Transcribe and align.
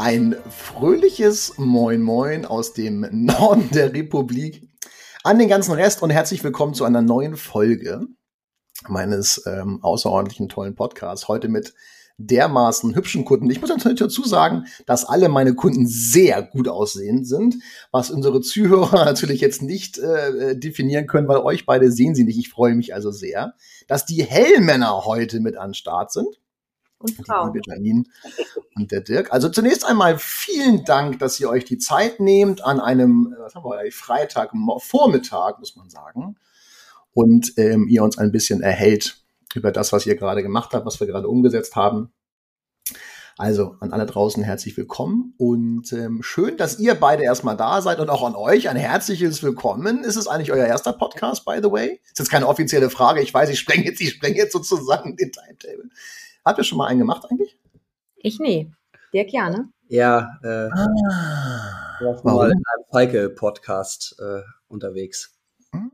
Ein 0.00 0.34
fröhliches 0.48 1.58
Moin 1.58 2.00
Moin 2.00 2.46
aus 2.46 2.72
dem 2.72 3.06
Norden 3.12 3.68
der 3.70 3.92
Republik 3.92 4.66
an 5.24 5.38
den 5.38 5.50
ganzen 5.50 5.74
Rest 5.74 6.02
und 6.02 6.08
herzlich 6.08 6.42
willkommen 6.42 6.72
zu 6.72 6.84
einer 6.84 7.02
neuen 7.02 7.36
Folge 7.36 8.06
meines 8.88 9.44
ähm, 9.44 9.80
außerordentlichen 9.82 10.48
tollen 10.48 10.74
Podcasts. 10.74 11.28
Heute 11.28 11.48
mit 11.48 11.74
dermaßen 12.16 12.94
hübschen 12.94 13.26
Kunden. 13.26 13.50
Ich 13.50 13.60
muss 13.60 13.68
natürlich 13.68 13.98
dazu 13.98 14.24
sagen, 14.24 14.64
dass 14.86 15.04
alle 15.04 15.28
meine 15.28 15.54
Kunden 15.54 15.86
sehr 15.86 16.44
gut 16.44 16.68
aussehend 16.68 17.28
sind, 17.28 17.56
was 17.92 18.10
unsere 18.10 18.40
Zuhörer 18.40 19.04
natürlich 19.04 19.42
jetzt 19.42 19.60
nicht 19.60 19.98
äh, 19.98 20.58
definieren 20.58 21.08
können, 21.08 21.28
weil 21.28 21.40
euch 21.40 21.66
beide 21.66 21.92
sehen 21.92 22.14
sie 22.14 22.24
nicht. 22.24 22.38
Ich 22.38 22.48
freue 22.48 22.74
mich 22.74 22.94
also 22.94 23.10
sehr, 23.10 23.52
dass 23.86 24.06
die 24.06 24.24
Hellmänner 24.24 25.04
heute 25.04 25.40
mit 25.40 25.58
an 25.58 25.74
Start 25.74 26.10
sind. 26.10 26.40
Und 27.00 27.26
Frauen. 27.26 27.52
Die 27.52 27.58
liebe 27.58 27.70
Janine 27.70 28.04
und 28.76 28.92
der 28.92 29.00
Dirk. 29.00 29.32
Also 29.32 29.48
zunächst 29.48 29.86
einmal 29.86 30.18
vielen 30.18 30.84
Dank, 30.84 31.18
dass 31.18 31.40
ihr 31.40 31.48
euch 31.48 31.64
die 31.64 31.78
Zeit 31.78 32.20
nehmt 32.20 32.62
an 32.62 32.78
einem, 32.78 33.34
was 33.38 33.54
haben 33.54 33.64
wir, 33.64 33.90
Freitag, 33.90 34.52
Vormittag, 34.78 35.58
muss 35.58 35.76
man 35.76 35.88
sagen, 35.88 36.36
und 37.14 37.54
ähm, 37.56 37.88
ihr 37.88 38.04
uns 38.04 38.18
ein 38.18 38.32
bisschen 38.32 38.60
erhält 38.60 39.16
über 39.54 39.72
das, 39.72 39.92
was 39.92 40.04
ihr 40.04 40.14
gerade 40.14 40.42
gemacht 40.42 40.74
habt, 40.74 40.84
was 40.84 41.00
wir 41.00 41.06
gerade 41.06 41.26
umgesetzt 41.26 41.74
haben. 41.74 42.12
Also 43.38 43.76
an 43.80 43.94
alle 43.94 44.04
draußen 44.04 44.42
herzlich 44.44 44.76
willkommen 44.76 45.32
und 45.38 45.90
ähm, 45.94 46.22
schön, 46.22 46.58
dass 46.58 46.78
ihr 46.78 46.94
beide 46.94 47.22
erstmal 47.22 47.56
da 47.56 47.80
seid 47.80 47.98
und 47.98 48.10
auch 48.10 48.22
an 48.22 48.34
euch 48.34 48.68
ein 48.68 48.76
herzliches 48.76 49.42
Willkommen. 49.42 50.04
Ist 50.04 50.16
es 50.16 50.28
eigentlich 50.28 50.52
euer 50.52 50.66
erster 50.66 50.92
Podcast, 50.92 51.46
by 51.46 51.60
the 51.62 51.72
way? 51.72 52.00
Ist 52.04 52.18
jetzt 52.18 52.30
keine 52.30 52.46
offizielle 52.46 52.90
Frage. 52.90 53.22
Ich 53.22 53.32
weiß, 53.32 53.48
ich 53.48 53.58
spreng 53.58 53.84
jetzt, 53.84 54.02
ich 54.02 54.10
spreng 54.10 54.34
jetzt 54.34 54.52
sozusagen 54.52 55.16
den 55.16 55.32
Timetable. 55.32 55.88
Habt 56.44 56.58
ihr 56.58 56.64
schon 56.64 56.78
mal 56.78 56.86
einen 56.86 57.00
gemacht 57.00 57.24
eigentlich? 57.30 57.58
Ich 58.16 58.38
nee. 58.38 58.70
Dirk 59.12 59.32
ja, 59.32 59.50
ne? 59.50 59.68
Ja, 59.88 60.38
äh, 60.42 60.68
ah, 60.72 62.20
war 62.22 62.34
mal 62.34 62.50
in 62.50 62.52
einem 62.52 62.84
Falke-Podcast 62.90 64.16
äh, 64.20 64.42
unterwegs. 64.68 65.38
Hm. 65.72 65.90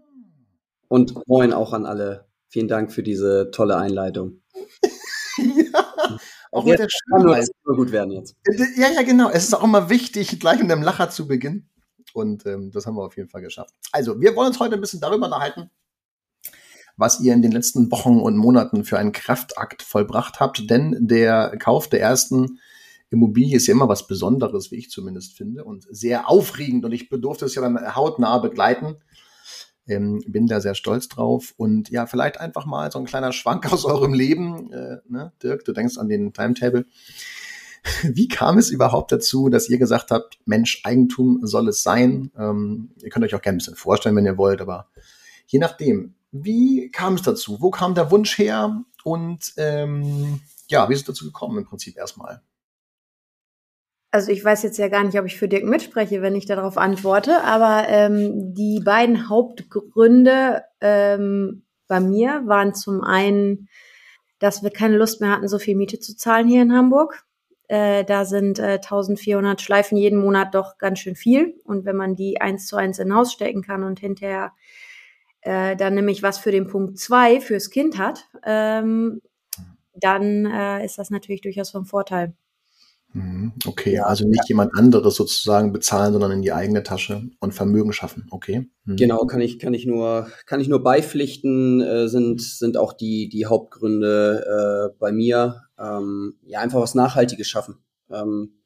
Und 0.88 1.26
moin 1.26 1.52
auch 1.52 1.72
an 1.72 1.86
alle 1.86 2.26
Vielen 2.56 2.68
Dank 2.68 2.92
für 2.92 3.02
diese 3.02 3.50
tolle 3.50 3.76
Einleitung. 3.76 4.40
ja, 5.36 6.18
auch 6.52 6.64
mit 6.64 6.78
der 6.78 6.88
immer 7.12 7.76
gut 7.76 7.92
werden 7.92 8.12
jetzt. 8.12 8.34
Ja, 8.76 8.88
ja, 8.88 9.02
genau. 9.02 9.28
Es 9.28 9.44
ist 9.44 9.54
auch 9.54 9.64
immer 9.64 9.90
wichtig, 9.90 10.38
gleich 10.40 10.60
mit 10.60 10.70
einem 10.70 10.82
Lacher 10.82 11.10
zu 11.10 11.26
beginnen. 11.26 11.68
Und 12.14 12.46
ähm, 12.46 12.70
das 12.70 12.86
haben 12.86 12.94
wir 12.94 13.04
auf 13.04 13.16
jeden 13.16 13.28
Fall 13.28 13.42
geschafft. 13.42 13.74
Also, 13.92 14.20
wir 14.20 14.34
wollen 14.36 14.48
uns 14.48 14.60
heute 14.60 14.76
ein 14.76 14.80
bisschen 14.80 15.00
darüber 15.00 15.26
unterhalten, 15.26 15.70
was 16.96 17.20
ihr 17.20 17.34
in 17.34 17.42
den 17.42 17.52
letzten 17.52 17.90
Wochen 17.90 18.18
und 18.18 18.36
Monaten 18.36 18.84
für 18.84 18.98
einen 18.98 19.12
Kraftakt 19.12 19.82
vollbracht 19.82 20.40
habt. 20.40 20.70
Denn 20.70 20.96
der 21.00 21.56
Kauf 21.58 21.88
der 21.88 22.00
ersten 22.00 22.58
Immobilie 23.10 23.56
ist 23.56 23.66
ja 23.66 23.72
immer 23.72 23.88
was 23.88 24.06
Besonderes, 24.06 24.70
wie 24.70 24.76
ich 24.76 24.90
zumindest 24.90 25.36
finde, 25.36 25.64
und 25.64 25.86
sehr 25.90 26.28
aufregend. 26.28 26.84
Und 26.84 26.92
ich 26.92 27.08
bedurfte 27.08 27.44
es 27.44 27.54
ja 27.54 27.62
dann 27.62 27.94
hautnah 27.94 28.38
begleiten. 28.38 28.96
Ähm, 29.88 30.20
bin 30.26 30.48
da 30.48 30.60
sehr 30.60 30.74
stolz 30.74 31.08
drauf. 31.08 31.54
Und 31.56 31.90
ja, 31.90 32.06
vielleicht 32.06 32.40
einfach 32.40 32.66
mal 32.66 32.90
so 32.90 32.98
ein 32.98 33.04
kleiner 33.04 33.32
Schwank 33.32 33.72
aus 33.72 33.84
eurem 33.84 34.14
Leben. 34.14 34.72
Äh, 34.72 34.98
ne? 35.08 35.32
Dirk, 35.42 35.64
du 35.64 35.72
denkst 35.72 35.98
an 35.98 36.08
den 36.08 36.32
Timetable. 36.32 36.86
Wie 38.02 38.26
kam 38.26 38.58
es 38.58 38.70
überhaupt 38.70 39.12
dazu, 39.12 39.48
dass 39.48 39.68
ihr 39.68 39.78
gesagt 39.78 40.10
habt, 40.10 40.38
Mensch, 40.44 40.80
Eigentum 40.82 41.40
soll 41.42 41.68
es 41.68 41.84
sein? 41.84 42.32
Ähm, 42.36 42.90
ihr 43.00 43.10
könnt 43.10 43.24
euch 43.24 43.34
auch 43.36 43.42
gerne 43.42 43.56
ein 43.56 43.58
bisschen 43.58 43.76
vorstellen, 43.76 44.16
wenn 44.16 44.26
ihr 44.26 44.38
wollt, 44.38 44.60
aber 44.60 44.88
je 45.46 45.60
nachdem. 45.60 46.15
Wie 46.32 46.90
kam 46.90 47.14
es 47.14 47.22
dazu? 47.22 47.58
Wo 47.60 47.70
kam 47.70 47.94
der 47.94 48.10
Wunsch 48.10 48.38
her? 48.38 48.84
Und 49.04 49.52
ähm, 49.56 50.40
ja, 50.68 50.88
wie 50.88 50.94
ist 50.94 51.00
es 51.00 51.06
dazu 51.06 51.26
gekommen 51.26 51.58
im 51.58 51.64
Prinzip 51.64 51.96
erstmal? 51.96 52.42
also 54.16 54.32
ich 54.32 54.42
weiß 54.42 54.62
jetzt 54.62 54.78
ja 54.78 54.88
gar 54.88 55.04
nicht, 55.04 55.18
ob 55.18 55.26
ich 55.26 55.36
für 55.36 55.46
Dirk 55.46 55.64
mitspreche, 55.64 56.22
wenn 56.22 56.34
ich 56.34 56.46
darauf 56.46 56.78
antworte, 56.78 57.44
aber 57.44 57.86
ähm, 57.88 58.54
die 58.54 58.80
beiden 58.82 59.28
Hauptgründe 59.28 60.62
ähm, 60.80 61.64
bei 61.86 62.00
mir 62.00 62.42
waren 62.46 62.74
zum 62.74 63.02
einen, 63.02 63.68
dass 64.38 64.62
wir 64.62 64.70
keine 64.70 64.96
Lust 64.96 65.20
mehr 65.20 65.32
hatten, 65.32 65.48
so 65.48 65.58
viel 65.58 65.76
Miete 65.76 66.00
zu 66.00 66.16
zahlen 66.16 66.48
hier 66.48 66.62
in 66.62 66.72
Hamburg. 66.72 67.26
Äh, 67.68 68.04
da 68.04 68.24
sind 68.24 68.58
äh, 68.58 68.78
1400 68.82 69.60
Schleifen 69.60 69.98
jeden 69.98 70.18
Monat 70.18 70.54
doch 70.54 70.78
ganz 70.78 71.00
schön 71.00 71.14
viel. 71.14 71.60
Und 71.64 71.84
wenn 71.84 71.96
man 71.96 72.16
die 72.16 72.40
eins 72.40 72.66
zu 72.66 72.76
eins 72.76 72.98
in 72.98 73.14
Haus 73.14 73.32
stecken 73.32 73.60
kann 73.60 73.82
und 73.82 74.00
hinterher 74.00 74.52
äh, 75.46 75.76
dann 75.76 75.94
nämlich 75.94 76.22
was 76.24 76.38
für 76.38 76.50
den 76.50 76.66
Punkt 76.66 76.98
zwei 76.98 77.40
fürs 77.40 77.70
Kind 77.70 77.98
hat, 77.98 78.26
ähm, 78.44 79.20
dann 79.94 80.44
äh, 80.44 80.84
ist 80.84 80.98
das 80.98 81.10
natürlich 81.10 81.40
durchaus 81.40 81.70
vom 81.70 81.86
Vorteil. 81.86 82.34
Mhm. 83.12 83.52
Okay, 83.64 84.00
also 84.00 84.26
nicht 84.26 84.48
jemand 84.48 84.76
anderes 84.76 85.14
sozusagen 85.14 85.72
bezahlen, 85.72 86.12
sondern 86.12 86.32
in 86.32 86.42
die 86.42 86.52
eigene 86.52 86.82
Tasche 86.82 87.22
und 87.38 87.54
Vermögen 87.54 87.92
schaffen. 87.92 88.26
Okay. 88.30 88.68
Mhm. 88.84 88.96
Genau, 88.96 89.24
kann 89.24 89.40
ich, 89.40 89.60
kann 89.60 89.72
ich 89.72 89.86
nur, 89.86 90.28
kann 90.46 90.60
ich 90.60 90.66
nur 90.66 90.82
beipflichten, 90.82 91.80
äh, 91.80 92.08
sind, 92.08 92.42
sind 92.42 92.76
auch 92.76 92.92
die, 92.92 93.28
die 93.28 93.46
Hauptgründe 93.46 94.90
äh, 94.92 94.96
bei 94.98 95.12
mir. 95.12 95.62
Ähm, 95.78 96.34
ja, 96.42 96.58
einfach 96.58 96.80
was 96.80 96.96
Nachhaltiges 96.96 97.46
schaffen. 97.46 97.78
Ähm, 98.10 98.58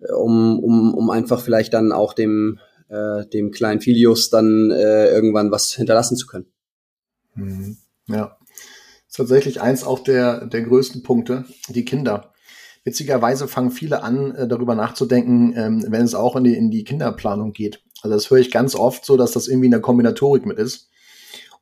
um, 0.00 0.58
um, 0.58 0.94
um 0.94 1.10
einfach 1.10 1.40
vielleicht 1.40 1.72
dann 1.72 1.92
auch 1.92 2.12
dem, 2.12 2.58
äh, 2.88 3.26
dem 3.26 3.50
kleinen 3.50 3.80
Filius 3.80 4.30
dann 4.30 4.70
äh, 4.70 5.08
irgendwann 5.08 5.50
was 5.50 5.72
hinterlassen 5.72 6.16
zu 6.16 6.26
können. 6.26 6.46
Mhm. 7.34 7.76
Ja. 8.08 8.38
ist 9.08 9.16
tatsächlich 9.16 9.60
eins 9.60 9.84
auch 9.84 10.00
der, 10.00 10.46
der 10.46 10.62
größten 10.62 11.02
Punkte, 11.02 11.44
die 11.68 11.84
Kinder 11.84 12.32
witzigerweise 12.86 13.48
fangen 13.48 13.72
viele 13.72 14.02
an, 14.02 14.34
äh, 14.34 14.48
darüber 14.48 14.74
nachzudenken, 14.74 15.52
ähm, 15.56 15.84
wenn 15.88 16.02
es 16.02 16.14
auch 16.14 16.36
in 16.36 16.44
die, 16.44 16.54
in 16.54 16.70
die 16.70 16.84
Kinderplanung 16.84 17.52
geht. 17.52 17.82
Also 18.00 18.14
das 18.14 18.30
höre 18.30 18.38
ich 18.38 18.52
ganz 18.52 18.76
oft 18.76 19.04
so, 19.04 19.16
dass 19.16 19.32
das 19.32 19.48
irgendwie 19.48 19.66
in 19.66 19.72
der 19.72 19.80
Kombinatorik 19.80 20.46
mit 20.46 20.58
ist. 20.58 20.88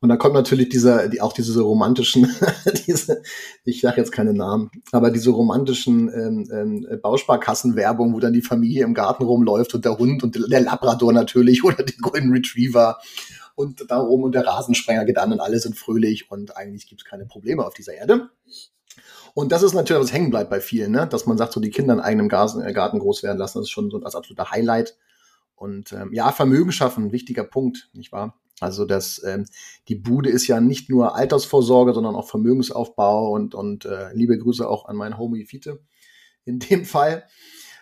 Und 0.04 0.10
da 0.10 0.18
kommt 0.18 0.34
natürlich 0.34 0.68
dieser, 0.68 1.08
die, 1.08 1.22
auch 1.22 1.32
diese 1.32 1.58
romantischen, 1.62 2.30
diese, 2.86 3.22
ich 3.64 3.80
sage 3.80 4.02
jetzt 4.02 4.12
keine 4.12 4.34
Namen, 4.34 4.70
aber 4.92 5.10
diese 5.10 5.30
romantischen 5.30 6.10
ähm, 6.12 6.46
ähm, 6.52 7.00
Bausparkassenwerbung, 7.00 8.12
wo 8.12 8.20
dann 8.20 8.34
die 8.34 8.42
Familie 8.42 8.84
im 8.84 8.92
Garten 8.92 9.24
rumläuft 9.24 9.74
und 9.74 9.86
der 9.86 9.96
Hund 9.96 10.22
und 10.22 10.34
der 10.34 10.60
Labrador 10.60 11.14
natürlich 11.14 11.64
oder 11.64 11.82
der 11.82 11.96
Golden 12.02 12.32
Retriever 12.32 12.98
und 13.54 13.90
darum 13.90 14.24
und 14.24 14.34
der 14.34 14.46
Rasensprenger 14.46 15.06
geht 15.06 15.16
an 15.16 15.32
und 15.32 15.40
alle 15.40 15.58
sind 15.58 15.74
fröhlich 15.74 16.30
und 16.30 16.54
eigentlich 16.54 16.86
gibt 16.86 17.00
es 17.00 17.06
keine 17.06 17.24
Probleme 17.24 17.64
auf 17.64 17.72
dieser 17.72 17.94
Erde. 17.94 18.28
Und 19.32 19.52
das 19.52 19.62
ist 19.62 19.72
natürlich, 19.72 20.02
was 20.02 20.12
hängen 20.12 20.28
bleibt 20.28 20.50
bei 20.50 20.60
vielen, 20.60 20.92
ne? 20.92 21.06
dass 21.06 21.24
man 21.24 21.38
sagt, 21.38 21.54
so 21.54 21.60
die 21.60 21.70
Kinder 21.70 21.94
in 21.94 22.00
eigenem 22.00 22.26
äh, 22.26 22.72
Garten 22.74 22.98
groß 22.98 23.22
werden 23.22 23.38
lassen, 23.38 23.56
das 23.56 23.68
ist 23.68 23.70
schon 23.70 23.88
so 23.88 23.98
das 23.98 24.14
absolute 24.14 24.50
Highlight. 24.50 24.98
Und 25.56 25.94
ähm, 25.94 26.12
ja, 26.12 26.30
Vermögen 26.30 26.72
schaffen, 26.72 27.10
wichtiger 27.10 27.44
Punkt, 27.44 27.88
nicht 27.94 28.12
wahr? 28.12 28.38
Also 28.60 28.84
das, 28.84 29.22
ähm, 29.24 29.46
die 29.88 29.96
Bude 29.96 30.30
ist 30.30 30.46
ja 30.46 30.60
nicht 30.60 30.88
nur 30.88 31.16
Altersvorsorge, 31.16 31.92
sondern 31.92 32.14
auch 32.14 32.28
Vermögensaufbau 32.28 33.32
und, 33.32 33.54
und 33.54 33.84
äh, 33.84 34.12
liebe 34.14 34.38
Grüße 34.38 34.68
auch 34.68 34.86
an 34.86 34.96
meinen 34.96 35.18
Homie 35.18 35.44
Fiete 35.44 35.80
in 36.44 36.58
dem 36.58 36.84
Fall. 36.84 37.24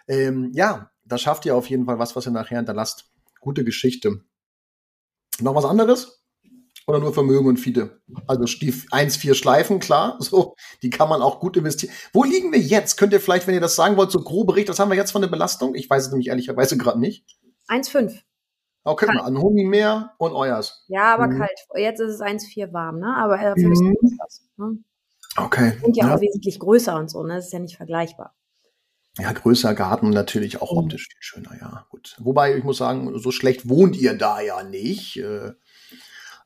Ähm, 0.08 0.50
ja, 0.54 0.90
das 1.04 1.20
schafft 1.20 1.44
ihr 1.46 1.56
auf 1.56 1.68
jeden 1.68 1.84
Fall 1.84 1.98
was, 1.98 2.16
was 2.16 2.26
ihr 2.26 2.32
nachher 2.32 2.58
hinterlasst. 2.58 3.10
Gute 3.40 3.64
Geschichte. 3.64 4.22
Noch 5.40 5.54
was 5.54 5.64
anderes? 5.64 6.22
Oder 6.86 6.98
nur 6.98 7.14
Vermögen 7.14 7.46
und 7.46 7.58
Fiete? 7.58 8.00
Also 8.26 8.46
Stief 8.46 8.86
1, 8.90 9.16
4 9.16 9.34
Schleifen, 9.34 9.78
klar. 9.78 10.18
So, 10.20 10.56
die 10.82 10.90
kann 10.90 11.08
man 11.08 11.22
auch 11.22 11.40
gut 11.40 11.56
investieren. 11.56 11.92
Wo 12.12 12.24
liegen 12.24 12.52
wir 12.52 12.58
jetzt? 12.58 12.96
Könnt 12.96 13.12
ihr 13.12 13.20
vielleicht, 13.20 13.46
wenn 13.46 13.54
ihr 13.54 13.60
das 13.60 13.76
sagen 13.76 13.96
wollt, 13.96 14.10
so 14.10 14.22
grob 14.22 14.48
berichten, 14.48 14.70
was 14.70 14.80
haben 14.80 14.90
wir 14.90 14.96
jetzt 14.96 15.12
von 15.12 15.22
der 15.22 15.28
Belastung? 15.28 15.74
Ich 15.74 15.88
weiß 15.88 16.06
es 16.06 16.10
nämlich 16.10 16.28
ehrlicherweise 16.28 16.76
gerade 16.76 16.98
nicht. 16.98 17.24
1,5. 17.68 18.20
Okay, 18.84 19.06
mal 19.06 19.20
an 19.20 19.40
Huni 19.40 19.64
mehr 19.64 20.14
und 20.18 20.32
euers. 20.32 20.84
Ja, 20.88 21.14
aber 21.14 21.28
mhm. 21.28 21.38
kalt. 21.38 21.58
Jetzt 21.76 22.00
ist 22.00 22.14
es 22.14 22.20
1,4 22.20 22.72
warm, 22.72 22.98
ne? 22.98 23.14
Aber 23.16 23.36
dafür 23.36 23.68
mhm. 23.68 23.96
ist 24.02 24.16
das. 24.18 24.42
Ne? 24.56 24.78
Okay. 25.36 25.78
Und 25.82 25.96
ja, 25.96 26.08
ja, 26.08 26.14
auch 26.16 26.20
wesentlich 26.20 26.58
größer 26.58 26.96
und 26.96 27.08
so, 27.08 27.22
ne? 27.22 27.36
Das 27.36 27.46
ist 27.46 27.52
ja 27.52 27.60
nicht 27.60 27.76
vergleichbar. 27.76 28.34
Ja, 29.18 29.30
größer 29.32 29.74
Garten 29.74 30.10
natürlich 30.10 30.60
auch 30.60 30.72
mhm. 30.72 30.78
optisch 30.78 31.08
viel 31.08 31.22
schöner, 31.22 31.56
ja. 31.60 31.86
Gut. 31.90 32.16
Wobei, 32.18 32.56
ich 32.56 32.64
muss 32.64 32.78
sagen, 32.78 33.16
so 33.18 33.30
schlecht 33.30 33.68
wohnt 33.68 33.96
ihr 33.96 34.16
da 34.16 34.40
ja 34.40 34.62
nicht. 34.62 35.18
Äh, 35.18 35.52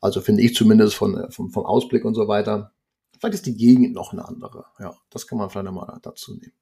also 0.00 0.20
finde 0.20 0.42
ich 0.42 0.54
zumindest 0.54 0.94
von, 0.94 1.16
äh, 1.16 1.30
vom, 1.30 1.50
vom 1.50 1.64
Ausblick 1.64 2.04
und 2.04 2.14
so 2.14 2.28
weiter. 2.28 2.72
Vielleicht 3.18 3.34
ist 3.34 3.46
die 3.46 3.56
Gegend 3.56 3.94
noch 3.94 4.12
eine 4.12 4.26
andere. 4.26 4.66
Ja, 4.78 4.94
das 5.10 5.26
kann 5.26 5.38
man 5.38 5.48
vielleicht 5.48 5.64
nochmal 5.64 5.98
dazu 6.02 6.34
nehmen. 6.34 6.52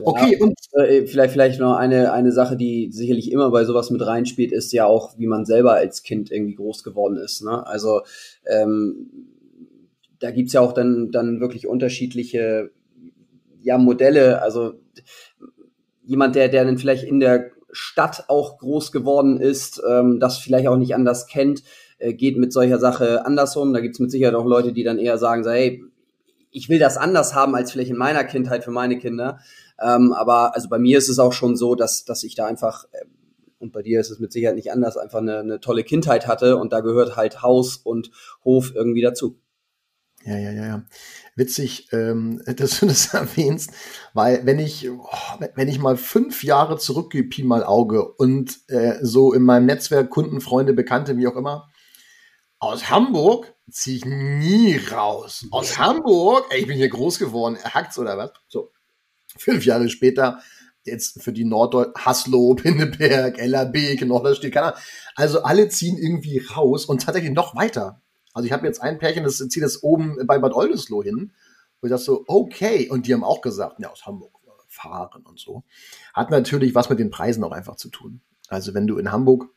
Okay, 0.00 0.36
und 0.40 0.54
äh, 0.72 1.06
vielleicht, 1.06 1.32
vielleicht 1.32 1.60
noch 1.60 1.76
eine, 1.76 2.12
eine 2.12 2.32
Sache, 2.32 2.56
die 2.56 2.90
sicherlich 2.90 3.30
immer 3.30 3.50
bei 3.50 3.64
sowas 3.64 3.90
mit 3.90 4.04
reinspielt, 4.04 4.52
ist 4.52 4.72
ja 4.72 4.86
auch, 4.86 5.18
wie 5.18 5.26
man 5.26 5.44
selber 5.44 5.74
als 5.74 6.02
Kind 6.02 6.30
irgendwie 6.30 6.54
groß 6.54 6.82
geworden 6.82 7.16
ist. 7.16 7.42
Ne? 7.42 7.66
Also 7.66 8.02
ähm, 8.46 9.10
da 10.18 10.30
gibt's 10.30 10.52
ja 10.52 10.60
auch 10.60 10.72
dann, 10.72 11.10
dann 11.10 11.40
wirklich 11.40 11.66
unterschiedliche 11.66 12.70
ja, 13.60 13.78
Modelle. 13.78 14.42
Also 14.42 14.74
jemand, 16.04 16.36
der, 16.36 16.48
der 16.48 16.64
dann 16.64 16.78
vielleicht 16.78 17.04
in 17.04 17.20
der 17.20 17.50
Stadt 17.72 18.24
auch 18.28 18.58
groß 18.58 18.92
geworden 18.92 19.40
ist, 19.40 19.82
ähm, 19.88 20.20
das 20.20 20.38
vielleicht 20.38 20.68
auch 20.68 20.76
nicht 20.76 20.94
anders 20.94 21.26
kennt, 21.26 21.62
äh, 21.98 22.12
geht 22.12 22.36
mit 22.36 22.52
solcher 22.52 22.78
Sache 22.78 23.24
anders 23.24 23.56
um. 23.56 23.72
Da 23.72 23.80
gibt's 23.80 23.98
mit 23.98 24.10
Sicherheit 24.10 24.34
auch 24.34 24.44
Leute, 24.44 24.72
die 24.72 24.84
dann 24.84 24.98
eher 24.98 25.18
sagen, 25.18 25.42
so, 25.42 25.50
hey, 25.50 25.82
ich 26.50 26.68
will 26.68 26.78
das 26.78 26.98
anders 26.98 27.34
haben 27.34 27.54
als 27.54 27.72
vielleicht 27.72 27.90
in 27.90 27.96
meiner 27.96 28.24
Kindheit 28.24 28.62
für 28.62 28.70
meine 28.70 28.98
Kinder. 28.98 29.40
Ähm, 29.80 30.12
aber 30.12 30.54
also 30.54 30.68
bei 30.68 30.78
mir 30.78 30.98
ist 30.98 31.08
es 31.08 31.18
auch 31.18 31.32
schon 31.32 31.56
so, 31.56 31.74
dass, 31.74 32.04
dass 32.04 32.24
ich 32.24 32.34
da 32.34 32.46
einfach, 32.46 32.84
äh, 32.92 33.04
und 33.58 33.72
bei 33.72 33.82
dir 33.82 34.00
ist 34.00 34.10
es 34.10 34.18
mit 34.18 34.32
Sicherheit 34.32 34.56
nicht 34.56 34.72
anders, 34.72 34.96
einfach 34.96 35.20
eine, 35.20 35.38
eine 35.38 35.60
tolle 35.60 35.84
Kindheit 35.84 36.26
hatte 36.26 36.56
und 36.56 36.72
da 36.72 36.80
gehört 36.80 37.16
halt 37.16 37.42
Haus 37.42 37.76
und 37.76 38.10
Hof 38.44 38.72
irgendwie 38.74 39.02
dazu. 39.02 39.38
Ja, 40.24 40.36
ja, 40.36 40.52
ja, 40.52 40.66
ja. 40.66 40.84
Witzig, 41.34 41.88
ähm, 41.92 42.42
dass 42.56 42.80
du 42.80 42.86
das 42.86 43.06
erwähnst, 43.14 43.72
weil 44.14 44.46
wenn 44.46 44.58
ich, 44.58 44.88
oh, 44.90 45.08
wenn 45.54 45.68
ich 45.68 45.78
mal 45.78 45.96
fünf 45.96 46.44
Jahre 46.44 46.78
zurückgehe, 46.78 47.24
Pi 47.24 47.42
mal 47.42 47.64
Auge 47.64 48.04
und 48.12 48.60
äh, 48.68 48.98
so 49.02 49.32
in 49.32 49.42
meinem 49.42 49.66
Netzwerk 49.66 50.10
Kunden, 50.10 50.40
Freunde, 50.40 50.72
Bekannte, 50.72 51.16
wie 51.16 51.26
auch 51.26 51.36
immer, 51.36 51.68
aus 52.58 52.90
Hamburg 52.90 53.52
ziehe 53.70 53.96
ich 53.96 54.04
nie 54.04 54.76
raus. 54.76 55.46
Aus 55.50 55.78
Hamburg, 55.78 56.46
ey, 56.50 56.60
ich 56.60 56.66
bin 56.68 56.76
hier 56.76 56.88
groß 56.88 57.18
geworden, 57.18 57.58
hackt's 57.62 57.98
oder 57.98 58.16
was? 58.16 58.30
So, 58.46 58.70
fünf 59.36 59.64
Jahre 59.64 59.88
später, 59.88 60.40
jetzt 60.84 61.22
für 61.22 61.32
die 61.32 61.44
Norddeutsch, 61.44 61.94
Haslo, 61.96 62.54
Pinneberg, 62.56 63.36
LAB, 63.38 64.00
Norderstedt, 64.04 64.52
keine 64.52 64.66
Ahnung. 64.66 64.80
Also 65.14 65.42
alle 65.42 65.68
ziehen 65.68 65.98
irgendwie 65.98 66.38
raus 66.38 66.86
und 66.86 67.02
tatsächlich 67.02 67.32
noch 67.32 67.54
weiter. 67.54 68.00
Also 68.34 68.46
ich 68.46 68.52
habe 68.52 68.66
jetzt 68.66 68.80
ein 68.80 68.98
Pärchen, 68.98 69.24
das 69.24 69.36
zieht 69.36 69.62
das 69.62 69.82
oben 69.82 70.18
bei 70.26 70.38
Bad 70.38 70.54
Oldesloe 70.54 71.04
hin, 71.04 71.32
wo 71.80 71.86
ich 71.86 71.90
dachte 71.90 72.04
so, 72.04 72.24
okay. 72.26 72.88
Und 72.88 73.06
die 73.06 73.14
haben 73.14 73.24
auch 73.24 73.42
gesagt, 73.42 73.78
ja, 73.78 73.90
aus 73.90 74.06
Hamburg 74.06 74.32
äh, 74.46 74.50
fahren 74.68 75.22
und 75.24 75.38
so. 75.38 75.64
Hat 76.14 76.30
natürlich 76.30 76.74
was 76.74 76.88
mit 76.88 76.98
den 76.98 77.10
Preisen 77.10 77.44
auch 77.44 77.52
einfach 77.52 77.76
zu 77.76 77.90
tun. 77.90 78.22
Also 78.48 78.74
wenn 78.74 78.86
du 78.86 78.98
in 78.98 79.12
Hamburg, 79.12 79.48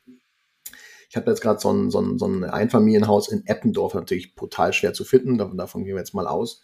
ich 1.10 1.16
habe 1.16 1.30
jetzt 1.30 1.42
gerade 1.42 1.60
so 1.60 1.72
ein, 1.72 1.92
so, 1.92 2.02
ein, 2.02 2.18
so 2.18 2.28
ein 2.28 2.44
Einfamilienhaus 2.44 3.30
in 3.30 3.46
Eppendorf, 3.46 3.94
natürlich 3.94 4.36
brutal 4.36 4.74
schwer 4.74 4.94
zu 4.94 5.06
finden, 5.06 5.38
davon 5.38 5.84
gehen 5.86 5.96
wir 5.96 6.02
jetzt 6.02 6.14
mal 6.14 6.28
aus. 6.28 6.62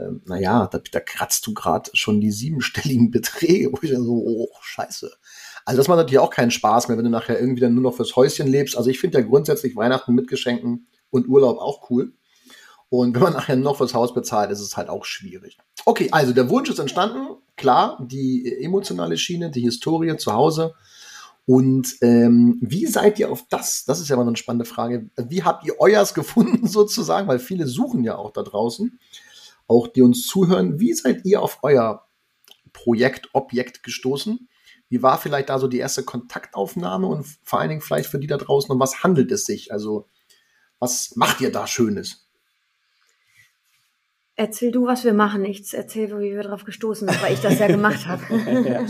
Ähm, 0.00 0.22
naja, 0.26 0.66
da, 0.66 0.80
da 0.90 1.00
kratzt 1.00 1.46
du 1.46 1.54
gerade 1.54 1.90
schon 1.94 2.20
die 2.20 2.30
siebenstelligen 2.30 3.10
Beträge, 3.12 3.72
wo 3.72 3.78
ich 3.82 3.90
dann 3.90 4.04
so, 4.04 4.12
oh, 4.12 4.48
scheiße. 4.60 5.10
Also 5.64 5.76
das 5.76 5.88
macht 5.88 5.98
natürlich 5.98 6.18
auch 6.18 6.30
keinen 6.30 6.50
Spaß 6.50 6.88
mehr, 6.88 6.96
wenn 6.96 7.04
du 7.04 7.10
nachher 7.10 7.38
irgendwie 7.38 7.60
dann 7.60 7.74
nur 7.74 7.82
noch 7.82 7.94
fürs 7.94 8.16
Häuschen 8.16 8.48
lebst. 8.48 8.76
Also 8.76 8.90
ich 8.90 8.98
finde 8.98 9.18
ja 9.18 9.24
grundsätzlich 9.24 9.76
Weihnachten 9.76 10.14
mit 10.14 10.28
Geschenken 10.28 10.86
und 11.10 11.28
Urlaub 11.28 11.58
auch 11.58 11.90
cool. 11.90 12.12
Und 12.88 13.14
wenn 13.14 13.22
man 13.22 13.32
nachher 13.34 13.56
noch 13.56 13.76
fürs 13.76 13.94
Haus 13.94 14.12
bezahlt, 14.12 14.50
ist 14.50 14.60
es 14.60 14.76
halt 14.76 14.88
auch 14.88 15.04
schwierig. 15.04 15.58
Okay, 15.84 16.08
also 16.10 16.32
der 16.32 16.50
Wunsch 16.50 16.68
ist 16.70 16.80
entstanden. 16.80 17.36
Klar, 17.56 18.04
die 18.04 18.62
emotionale 18.62 19.16
Schiene, 19.16 19.50
die 19.50 19.60
Historie 19.60 20.16
zu 20.16 20.32
Hause. 20.32 20.74
Und 21.46 21.96
ähm, 22.00 22.58
wie 22.60 22.86
seid 22.86 23.18
ihr 23.18 23.30
auf 23.30 23.44
das? 23.48 23.84
Das 23.84 24.00
ist 24.00 24.08
ja 24.08 24.16
mal 24.16 24.26
eine 24.26 24.36
spannende 24.36 24.64
Frage. 24.64 25.08
Wie 25.16 25.42
habt 25.42 25.64
ihr 25.64 25.80
euers 25.80 26.14
gefunden 26.14 26.66
sozusagen? 26.68 27.28
Weil 27.28 27.38
viele 27.38 27.66
suchen 27.66 28.02
ja 28.02 28.16
auch 28.16 28.32
da 28.32 28.42
draußen, 28.42 28.98
auch 29.70 29.86
die 29.86 30.02
uns 30.02 30.26
zuhören. 30.26 30.80
Wie 30.80 30.92
seid 30.92 31.24
ihr 31.24 31.40
auf 31.40 31.60
euer 31.62 32.08
Projekt, 32.72 33.28
Objekt 33.32 33.84
gestoßen? 33.84 34.48
Wie 34.88 35.02
war 35.02 35.16
vielleicht 35.16 35.48
da 35.48 35.60
so 35.60 35.68
die 35.68 35.78
erste 35.78 36.02
Kontaktaufnahme 36.02 37.06
und 37.06 37.24
vor 37.44 37.60
allen 37.60 37.68
Dingen 37.68 37.80
vielleicht 37.80 38.10
für 38.10 38.18
die 38.18 38.26
da 38.26 38.36
draußen, 38.36 38.70
um 38.72 38.80
was 38.80 39.04
handelt 39.04 39.30
es 39.30 39.46
sich? 39.46 39.72
Also 39.72 40.08
was 40.80 41.14
macht 41.14 41.40
ihr 41.40 41.52
da 41.52 41.68
Schönes? 41.68 42.26
Erzähl 44.34 44.72
du, 44.72 44.86
was 44.86 45.04
wir 45.04 45.12
machen. 45.12 45.44
Ich 45.44 45.72
erzähl, 45.72 46.08
wie 46.18 46.34
wir 46.34 46.42
darauf 46.42 46.64
gestoßen 46.64 47.06
sind, 47.06 47.22
weil 47.22 47.34
ich 47.34 47.40
das 47.40 47.60
ja 47.60 47.68
gemacht 47.68 48.06
habe. 48.06 48.22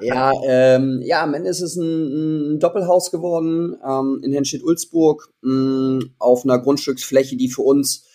ja, 0.00 0.32
ähm, 0.44 1.02
ja, 1.04 1.22
am 1.22 1.34
Ende 1.34 1.50
ist 1.50 1.60
es 1.60 1.76
ein, 1.76 2.54
ein 2.54 2.58
Doppelhaus 2.58 3.12
geworden 3.12 3.76
ähm, 3.86 4.20
in 4.24 4.32
Henstedt-Ulzburg 4.32 5.32
ähm, 5.44 6.14
auf 6.18 6.44
einer 6.44 6.58
Grundstücksfläche, 6.58 7.36
die 7.36 7.50
für 7.50 7.62
uns 7.62 8.09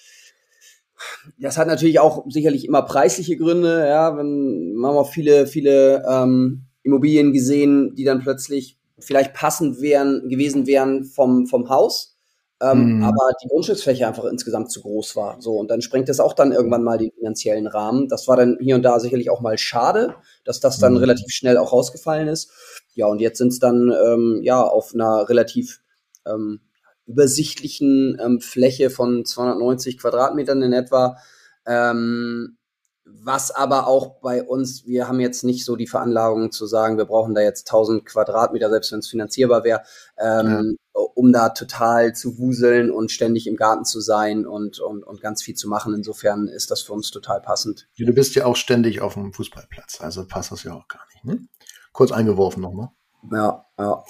das 1.37 1.57
hat 1.57 1.67
natürlich 1.67 1.99
auch 1.99 2.25
sicherlich 2.29 2.65
immer 2.65 2.81
preisliche 2.81 3.37
Gründe. 3.37 3.87
Ja, 3.87 4.17
wenn 4.17 4.73
man 4.73 4.95
auch 4.95 5.09
viele, 5.09 5.47
viele 5.47 6.03
ähm, 6.07 6.65
Immobilien 6.83 7.33
gesehen, 7.33 7.95
die 7.95 8.03
dann 8.03 8.21
plötzlich 8.21 8.77
vielleicht 8.99 9.33
passend 9.33 9.81
wären 9.81 10.29
gewesen 10.29 10.67
wären 10.67 11.03
vom 11.03 11.47
vom 11.47 11.69
Haus 11.69 12.15
ähm, 12.61 12.97
mhm. 12.97 13.03
aber 13.03 13.31
die 13.43 13.49
Grundstücksfläche 13.49 14.07
einfach 14.07 14.23
insgesamt 14.25 14.71
zu 14.71 14.81
groß 14.81 15.15
war. 15.17 15.41
So, 15.41 15.57
und 15.57 15.69
dann 15.69 15.81
sprengt 15.81 16.07
es 16.07 16.21
auch 16.21 16.33
dann 16.33 16.53
irgendwann 16.53 16.83
mal 16.83 16.97
den 16.97 17.11
finanziellen 17.11 17.67
Rahmen. 17.67 18.07
Das 18.07 18.27
war 18.27 18.37
dann 18.37 18.57
hier 18.61 18.75
und 18.75 18.83
da 18.83 18.99
sicherlich 18.99 19.29
auch 19.29 19.41
mal 19.41 19.57
schade, 19.57 20.15
dass 20.45 20.61
das 20.61 20.79
dann 20.79 20.93
mhm. 20.93 20.99
relativ 20.99 21.33
schnell 21.33 21.57
auch 21.57 21.73
rausgefallen 21.73 22.29
ist. 22.29 22.51
Ja, 22.93 23.07
und 23.07 23.19
jetzt 23.19 23.39
sind 23.39 23.49
es 23.49 23.59
dann 23.59 23.93
ähm, 24.05 24.39
ja 24.41 24.63
auf 24.63 24.93
einer 24.93 25.27
relativ 25.27 25.81
ähm, 26.25 26.61
übersichtlichen 27.07 28.17
ähm, 28.19 28.41
Fläche 28.41 28.89
von 28.89 29.25
290 29.25 29.97
Quadratmetern 29.97 30.61
in 30.61 30.73
etwa. 30.73 31.17
Ähm, 31.65 32.57
was 33.05 33.51
aber 33.51 33.87
auch 33.87 34.19
bei 34.21 34.43
uns, 34.43 34.85
wir 34.87 35.07
haben 35.07 35.19
jetzt 35.19 35.43
nicht 35.43 35.63
so 35.63 35.75
die 35.75 35.85
Veranlagung 35.85 36.51
zu 36.51 36.65
sagen, 36.65 36.97
wir 36.97 37.05
brauchen 37.05 37.35
da 37.35 37.41
jetzt 37.41 37.67
1000 37.67 38.03
Quadratmeter, 38.03 38.69
selbst 38.69 38.91
wenn 38.91 38.99
es 38.99 39.07
finanzierbar 39.07 39.63
wäre, 39.63 39.81
ähm, 40.17 40.77
ja. 40.95 41.01
um 41.13 41.31
da 41.31 41.49
total 41.49 42.13
zu 42.13 42.39
wuseln 42.39 42.89
und 42.89 43.11
ständig 43.11 43.45
im 43.45 43.57
Garten 43.57 43.85
zu 43.85 43.99
sein 43.99 44.47
und, 44.47 44.79
und, 44.79 45.03
und 45.03 45.21
ganz 45.21 45.43
viel 45.43 45.55
zu 45.55 45.69
machen. 45.69 45.93
Insofern 45.93 46.47
ist 46.47 46.71
das 46.71 46.81
für 46.81 46.93
uns 46.93 47.11
total 47.11 47.41
passend. 47.41 47.87
Du 47.97 48.11
bist 48.11 48.33
ja 48.33 48.45
auch 48.45 48.55
ständig 48.55 49.01
auf 49.01 49.13
dem 49.13 49.33
Fußballplatz, 49.33 50.01
also 50.01 50.25
passt 50.27 50.51
das 50.51 50.63
ja 50.63 50.73
auch 50.73 50.87
gar 50.87 51.05
nicht. 51.13 51.25
Ne? 51.25 51.47
Kurz 51.93 52.11
eingeworfen 52.11 52.61
nochmal. 52.61 52.89
Ja, 53.31 53.65
ja. 53.77 54.03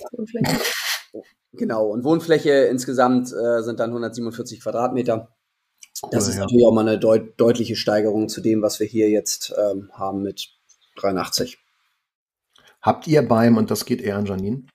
Genau, 1.57 1.87
und 1.87 2.03
Wohnfläche 2.03 2.51
insgesamt 2.51 3.31
äh, 3.33 3.61
sind 3.63 3.79
dann 3.79 3.89
147 3.89 4.61
Quadratmeter. 4.61 5.29
Das 6.11 6.27
ist 6.27 6.35
ja. 6.35 6.41
natürlich 6.41 6.65
auch 6.65 6.73
mal 6.73 6.87
eine 6.87 6.99
deut 6.99 7.39
deutliche 7.39 7.75
Steigerung 7.75 8.27
zu 8.27 8.41
dem, 8.41 8.61
was 8.61 8.79
wir 8.79 8.87
hier 8.87 9.09
jetzt 9.09 9.53
ähm, 9.57 9.89
haben 9.93 10.21
mit 10.21 10.49
83. 10.97 11.57
Habt 12.81 13.07
ihr 13.07 13.27
beim, 13.27 13.57
und 13.57 13.71
das 13.71 13.85
geht 13.85 14.01
eher 14.01 14.17
an 14.17 14.25
Janine, 14.25 14.65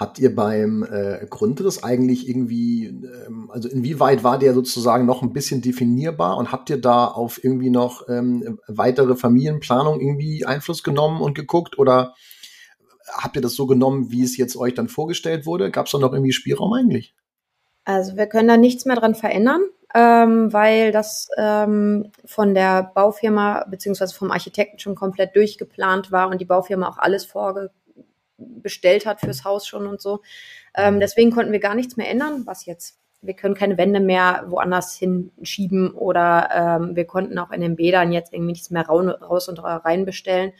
habt 0.00 0.18
ihr 0.18 0.34
beim 0.34 0.82
äh, 0.82 1.26
Grundriss 1.28 1.82
eigentlich 1.84 2.26
irgendwie, 2.26 2.86
ähm, 2.86 3.50
also 3.52 3.68
inwieweit 3.68 4.24
war 4.24 4.38
der 4.38 4.54
sozusagen 4.54 5.04
noch 5.04 5.22
ein 5.22 5.34
bisschen 5.34 5.60
definierbar 5.60 6.38
und 6.38 6.52
habt 6.52 6.70
ihr 6.70 6.80
da 6.80 7.06
auf 7.06 7.42
irgendwie 7.44 7.68
noch 7.68 8.08
ähm, 8.08 8.58
weitere 8.66 9.14
Familienplanung 9.14 10.00
irgendwie 10.00 10.46
Einfluss 10.46 10.82
genommen 10.82 11.20
und 11.20 11.34
geguckt 11.34 11.78
oder 11.78 12.14
habt 13.12 13.36
ihr 13.36 13.42
das 13.42 13.54
so 13.54 13.66
genommen, 13.66 14.10
wie 14.10 14.22
es 14.22 14.36
jetzt 14.36 14.56
euch 14.56 14.74
dann 14.74 14.88
vorgestellt 14.88 15.46
wurde? 15.46 15.70
Gab 15.70 15.86
es 15.86 15.92
da 15.92 15.98
noch 15.98 16.12
irgendwie 16.12 16.32
Spielraum 16.32 16.72
eigentlich? 16.72 17.14
Also 17.84 18.16
wir 18.16 18.26
können 18.26 18.48
da 18.48 18.56
nichts 18.56 18.84
mehr 18.84 18.96
dran 18.96 19.14
verändern 19.14 19.62
ähm, 19.94 20.52
weil 20.52 20.92
das 20.92 21.28
ähm, 21.36 22.12
von 22.24 22.54
der 22.54 22.92
Baufirma 22.94 23.64
beziehungsweise 23.68 24.14
vom 24.14 24.30
Architekten 24.30 24.78
schon 24.78 24.94
komplett 24.94 25.34
durchgeplant 25.34 26.12
war 26.12 26.28
und 26.28 26.40
die 26.40 26.44
Baufirma 26.44 26.88
auch 26.88 26.98
alles 26.98 27.24
vorbestellt 27.24 29.06
hat 29.06 29.20
fürs 29.20 29.44
Haus 29.44 29.66
schon 29.66 29.86
und 29.86 30.00
so. 30.00 30.20
Ähm, 30.76 31.00
deswegen 31.00 31.32
konnten 31.32 31.52
wir 31.52 31.60
gar 31.60 31.74
nichts 31.74 31.96
mehr 31.96 32.08
ändern, 32.08 32.46
was 32.46 32.66
jetzt 32.66 32.96
wir 33.22 33.34
können 33.34 33.54
keine 33.54 33.76
Wände 33.76 34.00
mehr 34.00 34.44
woanders 34.46 34.94
hinschieben 34.94 35.90
oder 35.90 36.48
ähm, 36.54 36.96
wir 36.96 37.04
konnten 37.04 37.38
auch 37.38 37.50
in 37.50 37.60
den 37.60 37.76
Bädern 37.76 38.12
jetzt 38.12 38.32
irgendwie 38.32 38.52
nichts 38.52 38.70
mehr 38.70 38.86
raus 38.86 39.46
und 39.46 39.58
rein 39.58 40.06
bestellen. 40.06 40.52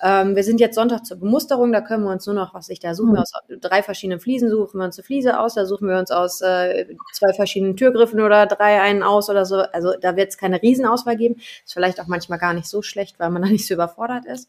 Ähm, 0.00 0.36
wir 0.36 0.44
sind 0.44 0.60
jetzt 0.60 0.76
Sonntag 0.76 1.04
zur 1.04 1.18
Bemusterung, 1.18 1.72
da 1.72 1.80
können 1.80 2.04
wir 2.04 2.12
uns 2.12 2.24
nur 2.26 2.34
noch, 2.34 2.54
was 2.54 2.68
ich 2.68 2.78
da 2.78 2.94
suchen 2.94 3.14
wir 3.14 3.18
mhm. 3.18 3.22
aus 3.22 3.32
drei 3.60 3.82
verschiedenen 3.82 4.20
Fliesen, 4.20 4.48
suchen 4.48 4.78
wir 4.78 4.84
uns 4.84 4.96
eine 4.96 5.04
Fliese 5.04 5.40
aus, 5.40 5.54
da 5.54 5.66
suchen 5.66 5.88
wir 5.88 5.98
uns 5.98 6.12
aus 6.12 6.40
äh, 6.40 6.86
zwei 7.12 7.32
verschiedenen 7.32 7.76
Türgriffen 7.76 8.20
oder 8.20 8.46
drei 8.46 8.80
einen 8.80 9.02
aus 9.02 9.28
oder 9.28 9.44
so. 9.44 9.56
Also 9.56 9.94
da 10.00 10.14
wird 10.14 10.28
es 10.28 10.38
keine 10.38 10.62
Riesenauswahl 10.62 11.16
geben. 11.16 11.36
Ist 11.64 11.72
vielleicht 11.72 12.00
auch 12.00 12.06
manchmal 12.06 12.38
gar 12.38 12.54
nicht 12.54 12.68
so 12.68 12.80
schlecht, 12.82 13.18
weil 13.18 13.30
man 13.30 13.42
da 13.42 13.48
nicht 13.48 13.66
so 13.66 13.74
überfordert 13.74 14.24
ist. 14.26 14.48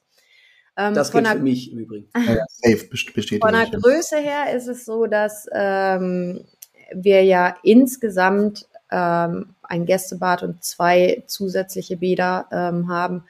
Ähm, 0.77 0.93
das 0.93 1.11
gilt 1.11 1.27
für 1.27 1.39
mich 1.39 1.71
im 1.71 1.79
Übrigen. 1.79 2.09
Safe 2.49 2.87
besteht 2.87 3.41
Von 3.41 3.53
der 3.53 3.67
Größe 3.67 4.17
her 4.17 4.55
ist 4.55 4.67
es 4.67 4.85
so, 4.85 5.07
dass 5.07 5.47
ähm, 5.51 6.45
wir 6.93 7.23
ja 7.23 7.55
insgesamt 7.63 8.67
ähm, 8.91 9.55
ein 9.63 9.85
Gästebad 9.85 10.43
und 10.43 10.63
zwei 10.63 11.23
zusätzliche 11.27 11.97
Bäder 11.97 12.47
ähm, 12.51 12.87
haben 12.87 13.23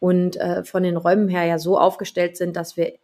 und 0.00 0.36
äh, 0.36 0.64
von 0.64 0.82
den 0.82 0.96
Räumen 0.96 1.28
her 1.28 1.44
ja 1.44 1.58
so 1.58 1.78
aufgestellt 1.78 2.36
sind, 2.36 2.56
dass 2.56 2.76
wir 2.76 2.94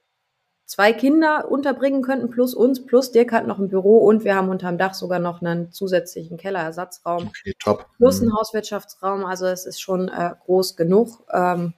zwei 0.66 0.92
Kinder 0.92 1.50
unterbringen 1.50 2.02
könnten, 2.02 2.30
plus 2.30 2.54
uns, 2.54 2.84
plus 2.84 3.12
Dirk 3.12 3.32
hat 3.32 3.46
noch 3.46 3.58
ein 3.58 3.68
Büro 3.68 3.98
und 3.98 4.24
wir 4.24 4.34
haben 4.34 4.48
unterm 4.48 4.78
Dach 4.78 4.94
sogar 4.94 5.18
noch 5.18 5.42
einen 5.42 5.72
zusätzlichen 5.72 6.36
Kellerersatzraum. 6.36 7.28
Okay, 7.28 7.54
top. 7.62 7.86
Plus 7.98 8.20
einen 8.20 8.30
mhm. 8.30 8.36
Hauswirtschaftsraum, 8.36 9.24
also 9.24 9.46
es 9.46 9.66
ist 9.66 9.80
schon 9.80 10.08
äh, 10.08 10.30
groß 10.44 10.76
genug. 10.76 11.22
Ähm, 11.32 11.74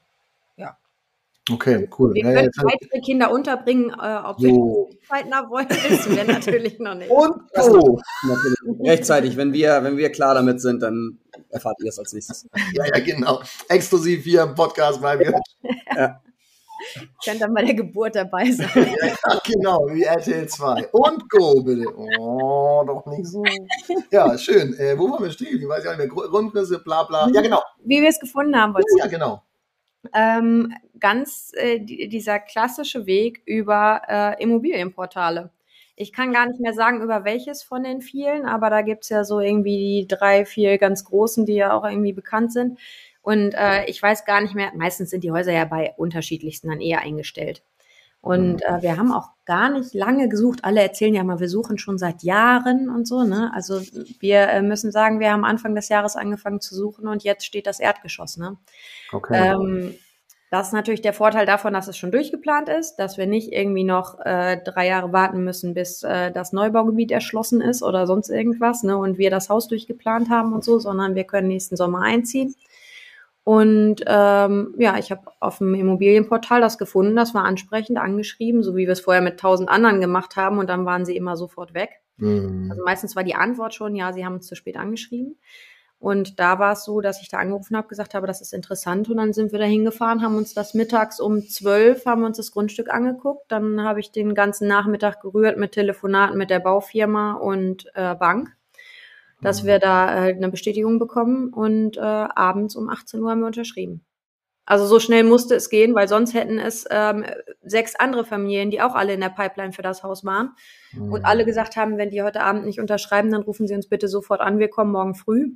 ja. 0.57 0.77
Okay, 1.51 1.89
cool. 1.99 2.15
Wir 2.15 2.25
Ja, 2.25 2.33
können 2.35 2.51
ja, 2.55 2.65
weitere 2.65 3.01
Kinder 3.01 3.33
unterbringen, 3.33 3.91
äh, 3.91 4.19
ob 4.25 4.41
So. 4.41 4.89
wir 4.91 4.99
zeitnah 5.09 5.51
wollen, 5.51 5.69
wissen 5.89 6.17
wir 6.17 6.25
natürlich 6.25 6.79
noch 6.79 6.95
nicht. 6.95 7.11
Und 7.11 7.43
so. 7.55 7.99
Natürlich 8.23 8.81
rechtzeitig, 8.89 9.37
wenn 9.37 9.53
wir, 9.53 9.83
wenn 9.83 9.97
wir 9.97 10.11
klar 10.13 10.35
damit 10.35 10.61
sind, 10.61 10.83
dann 10.83 11.19
erfahrt 11.51 11.77
ihr 11.83 11.89
es 11.89 11.99
als 11.99 12.13
nächstes. 12.13 12.47
Ja, 12.73 12.85
ja, 12.87 12.99
genau. 13.05 13.41
Exklusiv 13.69 14.25
hier 14.25 14.43
im 14.43 14.55
Podcast 14.55 15.01
bei 15.01 15.17
mir. 15.17 15.39
Könnt 17.25 17.41
dann 17.41 17.55
bei 17.55 17.63
der 17.65 17.75
Geburt 17.75 18.15
dabei 18.15 18.51
sein. 18.53 18.69
Ja, 19.29 19.41
genau, 19.45 19.87
wie 19.91 20.03
RTL 20.05 20.47
2. 20.47 20.89
Und 20.93 21.29
Go, 21.31 21.63
bitte. 21.63 21.87
Oh, 22.19 22.85
doch 22.87 23.05
nicht 23.07 23.27
so. 23.27 23.43
Ja, 24.11 24.37
schön. 24.39 24.75
Äh, 24.79 24.97
wo 24.99 25.11
waren 25.11 25.25
wir 25.25 25.31
stehen? 25.33 25.59
Ich 25.61 25.67
weiß 25.69 25.85
ja 25.85 25.91
nicht 25.91 25.99
mehr. 25.99 26.09
Gru- 26.09 26.29
Grundrisse, 26.29 26.79
bla, 26.79 27.03
bla. 27.05 27.29
Ja, 27.33 27.41
genau. 27.41 27.63
Wie 27.83 28.01
wir 28.03 28.09
es 28.09 28.21
gefunden 28.21 28.55
haben, 28.61 28.75
wolltest 28.75 28.95
du 28.95 28.99
Ja, 29.01 29.07
genau. 29.07 29.43
ähm, 30.15 30.73
ganz 31.01 31.51
äh, 31.55 31.81
die, 31.81 32.09
dieser 32.09 32.39
klassische 32.39 33.07
Weg 33.07 33.43
über 33.47 34.03
äh, 34.07 34.43
Immobilienportale. 34.43 35.51
Ich 35.97 36.13
kann 36.13 36.33
gar 36.33 36.47
nicht 36.47 36.61
mehr 36.61 36.75
sagen, 36.75 37.03
über 37.03 37.25
welches 37.25 37.63
von 37.63 37.83
den 37.83 38.03
vielen, 38.03 38.45
aber 38.47 38.71
da 38.71 38.83
gibt's 38.83 39.09
ja 39.09 39.25
so 39.25 39.41
irgendwie 39.41 40.03
die 40.03 40.07
drei, 40.09 40.45
vier 40.45 40.79
ganz 40.79 41.05
großen, 41.05 41.47
die 41.47 41.55
ja 41.55 41.73
auch 41.73 41.85
irgendwie 41.85 42.13
bekannt 42.13 42.53
sind. 42.53 42.79
Und 43.23 43.55
äh, 43.55 43.87
ich 43.87 44.01
weiß 44.01 44.25
gar 44.25 44.41
nicht 44.41 44.55
mehr, 44.55 44.71
meistens 44.77 45.11
sind 45.11 45.25
die 45.25 45.33
Häuser 45.33 45.53
ja 45.53 45.65
bei 45.65 45.95
unterschiedlichsten 45.97 46.69
dann 46.69 46.81
eher 46.81 47.01
eingestellt. 47.01 47.63
Und 48.21 48.61
äh, 48.63 48.83
wir 48.83 48.97
haben 48.97 49.13
auch 49.13 49.29
gar 49.45 49.71
nicht 49.71 49.95
lange 49.95 50.29
gesucht. 50.29 50.65
Alle 50.65 50.83
erzählen 50.83 51.15
ja 51.15 51.23
mal, 51.23 51.39
wir 51.39 51.49
suchen 51.49 51.79
schon 51.79 51.97
seit 51.97 52.25
Jahren 52.25 52.89
und 52.89 53.07
so. 53.07 53.23
Ne? 53.23 53.53
Also 53.55 53.81
wir 54.19 54.49
äh, 54.49 54.63
müssen 54.63 54.91
sagen, 54.91 55.21
wir 55.21 55.31
haben 55.31 55.45
Anfang 55.45 55.77
des 55.77 55.89
Jahres 55.89 56.17
angefangen 56.17 56.61
zu 56.61 56.75
suchen 56.75 57.07
und 57.07 57.23
jetzt 57.23 57.47
steht 57.47 57.69
das 57.69 57.79
Erdgeschoss. 57.79 58.37
Ne? 58.37 58.57
Okay. 59.13 59.53
Ähm, 59.53 59.95
das 60.51 60.69
ist 60.69 60.73
natürlich 60.73 61.03
der 61.03 61.13
Vorteil 61.13 61.45
davon, 61.45 61.73
dass 61.73 61.89
es 61.89 61.99
schon 61.99 62.13
durchgeplant 62.13 62.69
ist, 62.69 62.97
dass 62.97 63.19
wir 63.19 63.27
nicht 63.27 63.53
irgendwie 63.53 63.83
noch 63.83 64.21
äh, 64.25 64.59
drei 64.63 64.87
Jahre 64.87 65.13
warten 65.13 65.43
müssen, 65.43 65.75
bis 65.75 66.05
äh, 66.05 66.31
das 66.31 66.53
Neubaugebiet 66.53 67.11
erschlossen 67.11 67.61
ist 67.61 67.83
oder 67.83 68.07
sonst 68.07 68.29
irgendwas, 68.29 68.85
ne, 68.85 68.97
und 68.97 69.19
wir 69.19 69.31
das 69.31 69.49
Haus 69.49 69.67
durchgeplant 69.67 70.31
haben 70.31 70.53
und 70.53 70.63
so, 70.63 70.79
sondern 70.79 71.17
wir 71.17 71.25
können 71.25 71.49
nächsten 71.49 71.77
Sommer 71.77 72.03
einziehen. 72.03 72.55
Und 73.43 74.03
ähm, 74.07 74.75
ja, 74.79 74.99
ich 74.99 75.11
habe 75.11 75.23
auf 75.41 75.59
dem 75.59 75.75
Immobilienportal 75.75 76.61
das 76.61 76.79
gefunden, 76.79 77.15
das 77.15 77.35
war 77.35 77.45
ansprechend 77.45 77.99
angeschrieben, 77.99 78.63
so 78.63 78.75
wie 78.75 78.87
wir 78.87 78.93
es 78.93 79.01
vorher 79.01 79.23
mit 79.23 79.39
tausend 79.39 79.69
anderen 79.69 80.01
gemacht 80.01 80.37
haben 80.37 80.59
und 80.59 80.69
dann 80.69 80.85
waren 80.85 81.05
sie 81.05 81.17
immer 81.17 81.37
sofort 81.37 81.75
weg. 81.75 81.91
Hm. 82.19 82.69
Also 82.71 82.83
meistens 82.85 83.15
war 83.15 83.25
die 83.25 83.35
Antwort 83.35 83.75
schon, 83.75 83.95
ja, 83.95 84.13
sie 84.13 84.25
haben 84.25 84.35
uns 84.35 84.47
zu 84.47 84.57
spät 84.57 84.77
angeschrieben. 84.77 85.37
Und 85.99 86.39
da 86.39 86.59
war 86.59 86.73
es 86.73 86.85
so, 86.85 87.01
dass 87.01 87.23
ich 87.23 87.29
da 87.29 87.39
angerufen 87.39 87.77
habe, 87.77 87.89
gesagt 87.89 88.15
habe, 88.15 88.27
das 88.27 88.41
ist 88.41 88.53
interessant. 88.53 89.09
Und 89.09 89.17
dann 89.17 89.33
sind 89.33 89.53
wir 89.53 89.59
da 89.59 89.65
hingefahren, 89.65 90.23
haben 90.23 90.37
uns 90.37 90.53
das 90.53 90.75
mittags 90.75 91.21
um 91.21 91.49
zwölf, 91.49 92.05
haben 92.05 92.25
uns 92.25 92.37
das 92.37 92.53
Grundstück 92.53 92.91
angeguckt. 92.91 93.45
Dann 93.49 93.83
habe 93.83 94.01
ich 94.01 94.13
den 94.13 94.35
ganzen 94.35 94.69
Nachmittag 94.69 95.21
gerührt 95.23 95.57
mit 95.57 95.73
Telefonaten 95.73 96.37
mit 96.37 96.51
der 96.51 96.61
Baufirma 96.61 97.33
und 97.33 97.87
äh, 97.95 98.15
Bank, 98.15 98.51
dass 99.41 99.65
wir 99.65 99.79
da 99.79 100.27
äh, 100.27 100.35
eine 100.35 100.51
Bestätigung 100.51 100.99
bekommen. 100.99 101.53
Und 101.53 101.97
äh, 101.97 102.01
abends 102.01 102.77
um 102.77 102.91
18 102.91 103.23
Uhr 103.23 103.31
haben 103.31 103.41
wir 103.41 103.47
unterschrieben. 103.47 104.05
Also 104.69 104.85
so 104.87 104.99
schnell 104.99 105.23
musste 105.23 105.55
es 105.55 105.71
gehen, 105.71 105.95
weil 105.95 106.09
sonst 106.09 106.35
hätten 106.35 106.59
es 106.59 106.87
ähm, 106.91 107.25
sechs 107.63 107.95
andere 107.95 108.25
Familien, 108.25 108.73
die 108.73 108.83
auch 108.83 108.97
alle 108.97 109.15
in 109.15 109.21
der 109.21 109.29
Pipeline 109.29 109.73
für 109.73 109.83
das 109.83 110.03
Haus 110.03 110.25
waren 110.25 110.51
Hm. 110.91 111.13
und 111.13 111.25
alle 111.25 111.45
gesagt 111.45 111.77
haben, 111.77 111.99
wenn 111.99 112.11
die 112.11 112.23
heute 112.23 112.43
Abend 112.43 112.65
nicht 112.65 112.81
unterschreiben, 112.81 113.31
dann 113.31 113.43
rufen 113.43 113.67
sie 113.67 113.75
uns 113.75 113.89
bitte 113.89 114.09
sofort 114.09 114.41
an, 114.41 114.59
wir 114.59 114.69
kommen 114.69 114.93
morgen 114.93 115.15
früh. 115.15 115.53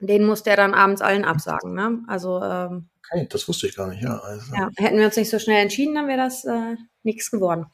Den 0.00 0.26
musste 0.26 0.50
er 0.50 0.56
dann 0.56 0.74
abends 0.74 1.00
allen 1.00 1.24
absagen. 1.24 1.74
Ne? 1.74 2.02
Also 2.08 2.42
ähm, 2.42 2.88
Okay, 3.12 3.26
das 3.28 3.46
wusste 3.48 3.66
ich 3.66 3.76
gar 3.76 3.88
nicht, 3.88 4.02
ja. 4.02 4.18
Also, 4.18 4.54
ja, 4.54 4.70
hätten 4.76 4.98
wir 4.98 5.06
uns 5.06 5.16
nicht 5.16 5.30
so 5.30 5.38
schnell 5.38 5.60
entschieden, 5.60 5.94
dann 5.94 6.08
wäre 6.08 6.18
das 6.18 6.44
äh, 6.44 6.76
nichts 7.02 7.30
geworden. 7.30 7.66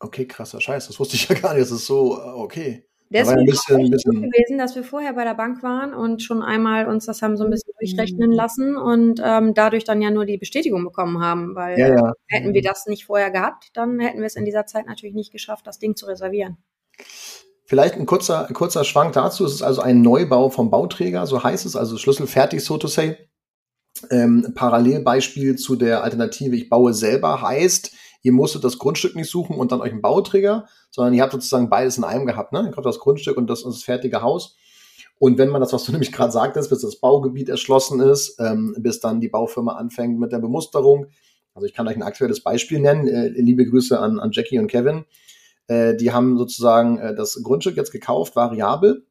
Okay, 0.00 0.26
krasser 0.26 0.60
Scheiß. 0.60 0.86
Das 0.86 0.98
wusste 0.98 1.16
ich 1.16 1.28
ja 1.28 1.34
gar 1.34 1.54
nicht. 1.54 1.62
Das 1.62 1.70
ist 1.70 1.86
so, 1.86 2.18
äh, 2.18 2.24
okay. 2.24 2.86
Deswegen 3.12 3.40
ein 3.40 3.48
ist 3.48 3.66
bisschen, 3.66 3.76
es 3.76 3.82
echt 3.82 3.90
bisschen 3.90 4.22
gewesen, 4.22 4.58
dass 4.58 4.76
wir 4.76 4.84
vorher 4.84 5.12
bei 5.12 5.24
der 5.24 5.34
Bank 5.34 5.62
waren 5.64 5.94
und 5.94 6.22
schon 6.22 6.42
einmal 6.42 6.86
uns 6.86 7.06
das 7.06 7.22
haben 7.22 7.36
so 7.36 7.44
ein 7.44 7.50
bisschen 7.50 7.72
Mhm. 7.74 7.86
durchrechnen 7.86 8.32
lassen 8.32 8.76
und 8.76 9.20
ähm, 9.22 9.52
dadurch 9.52 9.84
dann 9.84 10.00
ja 10.00 10.10
nur 10.10 10.26
die 10.26 10.38
Bestätigung 10.38 10.84
bekommen 10.84 11.20
haben, 11.20 11.54
weil 11.56 11.78
ja, 11.78 11.88
ja. 11.88 12.12
hätten 12.28 12.54
wir 12.54 12.62
das 12.62 12.86
nicht 12.86 13.06
vorher 13.06 13.30
gehabt, 13.30 13.70
dann 13.74 13.98
hätten 13.98 14.20
wir 14.20 14.26
es 14.26 14.36
in 14.36 14.44
dieser 14.44 14.66
Zeit 14.66 14.86
natürlich 14.86 15.14
nicht 15.14 15.32
geschafft, 15.32 15.66
das 15.66 15.78
Ding 15.78 15.96
zu 15.96 16.06
reservieren. 16.06 16.58
Vielleicht 17.70 17.94
ein 17.94 18.04
kurzer, 18.04 18.48
kurzer 18.52 18.82
Schwank 18.82 19.12
dazu. 19.12 19.44
Es 19.44 19.52
ist 19.52 19.62
also 19.62 19.80
ein 19.80 20.02
Neubau 20.02 20.50
vom 20.50 20.72
Bauträger, 20.72 21.24
so 21.28 21.44
heißt 21.44 21.66
es, 21.66 21.76
also 21.76 21.98
schlüsselfertig, 21.98 22.64
so 22.64 22.78
to 22.78 22.88
say. 22.88 23.16
Ähm, 24.10 24.54
Parallelbeispiel 24.56 25.54
zu 25.54 25.76
der 25.76 26.02
Alternative, 26.02 26.56
ich 26.56 26.68
baue 26.68 26.92
selber, 26.94 27.42
heißt, 27.42 27.92
ihr 28.22 28.32
musstet 28.32 28.64
das 28.64 28.78
Grundstück 28.78 29.14
nicht 29.14 29.30
suchen 29.30 29.54
und 29.54 29.70
dann 29.70 29.80
euch 29.82 29.92
einen 29.92 30.02
Bauträger, 30.02 30.66
sondern 30.90 31.14
ihr 31.14 31.22
habt 31.22 31.30
sozusagen 31.30 31.70
beides 31.70 31.96
in 31.96 32.02
einem 32.02 32.26
gehabt. 32.26 32.52
Ne? 32.52 32.62
Ihr 32.68 32.76
habt 32.76 32.84
das 32.84 32.98
Grundstück 32.98 33.36
und 33.36 33.48
das, 33.48 33.62
das 33.62 33.84
fertige 33.84 34.20
Haus. 34.20 34.56
Und 35.20 35.38
wenn 35.38 35.50
man 35.50 35.60
das, 35.60 35.72
was 35.72 35.84
du 35.84 35.92
nämlich 35.92 36.10
gerade 36.10 36.32
sagtest, 36.32 36.70
bis 36.70 36.80
das 36.80 36.96
Baugebiet 36.96 37.48
erschlossen 37.48 38.00
ist, 38.00 38.36
ähm, 38.40 38.74
bis 38.80 38.98
dann 38.98 39.20
die 39.20 39.28
Baufirma 39.28 39.76
anfängt 39.76 40.18
mit 40.18 40.32
der 40.32 40.40
Bemusterung, 40.40 41.06
also 41.54 41.68
ich 41.68 41.72
kann 41.72 41.86
euch 41.86 41.94
ein 41.94 42.02
aktuelles 42.02 42.42
Beispiel 42.42 42.80
nennen, 42.80 43.06
äh, 43.06 43.28
liebe 43.28 43.64
Grüße 43.64 43.96
an, 43.96 44.18
an 44.18 44.32
Jackie 44.32 44.58
und 44.58 44.66
Kevin, 44.66 45.04
äh, 45.70 45.94
die 45.94 46.12
haben 46.12 46.36
sozusagen 46.36 46.98
äh, 46.98 47.14
das 47.14 47.40
Grundstück 47.44 47.76
jetzt 47.76 47.92
gekauft, 47.92 48.34
variabel. 48.34 49.06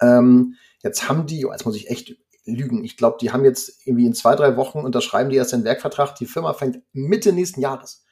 Ähm, 0.00 0.56
jetzt 0.82 1.08
haben 1.08 1.26
die, 1.26 1.46
oh, 1.46 1.52
jetzt 1.52 1.64
muss 1.64 1.76
ich 1.76 1.88
echt 1.88 2.16
lügen, 2.44 2.82
ich 2.82 2.96
glaube, 2.96 3.18
die 3.20 3.30
haben 3.30 3.44
jetzt 3.44 3.86
irgendwie 3.86 4.06
in 4.06 4.14
zwei, 4.14 4.34
drei 4.34 4.56
Wochen 4.56 4.80
unterschreiben 4.80 5.30
die 5.30 5.36
erst 5.36 5.52
den 5.52 5.62
Werkvertrag. 5.62 6.16
Die 6.16 6.26
Firma 6.26 6.54
fängt 6.54 6.82
Mitte 6.92 7.32
nächsten 7.32 7.60
Jahres 7.60 8.04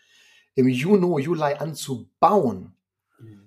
im 0.55 0.69
Juni, 0.69 1.21
Juli 1.21 1.55
an 1.59 1.75
zu 1.75 2.09
bauen. 2.21 2.75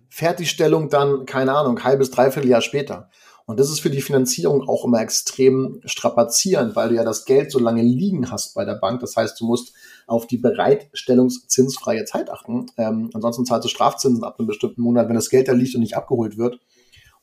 Fertigstellung 0.09 0.89
dann, 0.89 1.25
keine 1.25 1.53
Ahnung, 1.53 1.81
halbes, 1.85 2.11
dreiviertel 2.11 2.49
Jahr 2.49 2.61
später. 2.61 3.09
Und 3.45 3.61
das 3.61 3.69
ist 3.69 3.79
für 3.79 3.89
die 3.89 4.01
Finanzierung 4.01 4.67
auch 4.67 4.83
immer 4.83 5.01
extrem 5.01 5.79
strapazierend, 5.85 6.75
weil 6.75 6.89
du 6.89 6.95
ja 6.95 7.05
das 7.05 7.23
Geld 7.23 7.49
so 7.49 7.59
lange 7.59 7.81
liegen 7.81 8.29
hast 8.29 8.55
bei 8.55 8.65
der 8.65 8.75
Bank. 8.75 8.99
Das 8.99 9.15
heißt, 9.15 9.39
du 9.39 9.45
musst 9.45 9.73
auf 10.07 10.27
die 10.27 10.37
bereitstellungszinsfreie 10.37 12.05
Zeit 12.05 12.29
achten. 12.29 12.67
Ähm, 12.77 13.09
ansonsten 13.13 13.45
zahlst 13.45 13.65
du 13.65 13.69
Strafzinsen 13.69 14.23
ab 14.23 14.35
einem 14.37 14.47
bestimmten 14.47 14.81
Monat, 14.81 15.07
wenn 15.07 15.15
das 15.15 15.29
Geld 15.29 15.47
da 15.47 15.53
liegt 15.53 15.75
und 15.75 15.81
nicht 15.81 15.97
abgeholt 15.97 16.37
wird. 16.37 16.59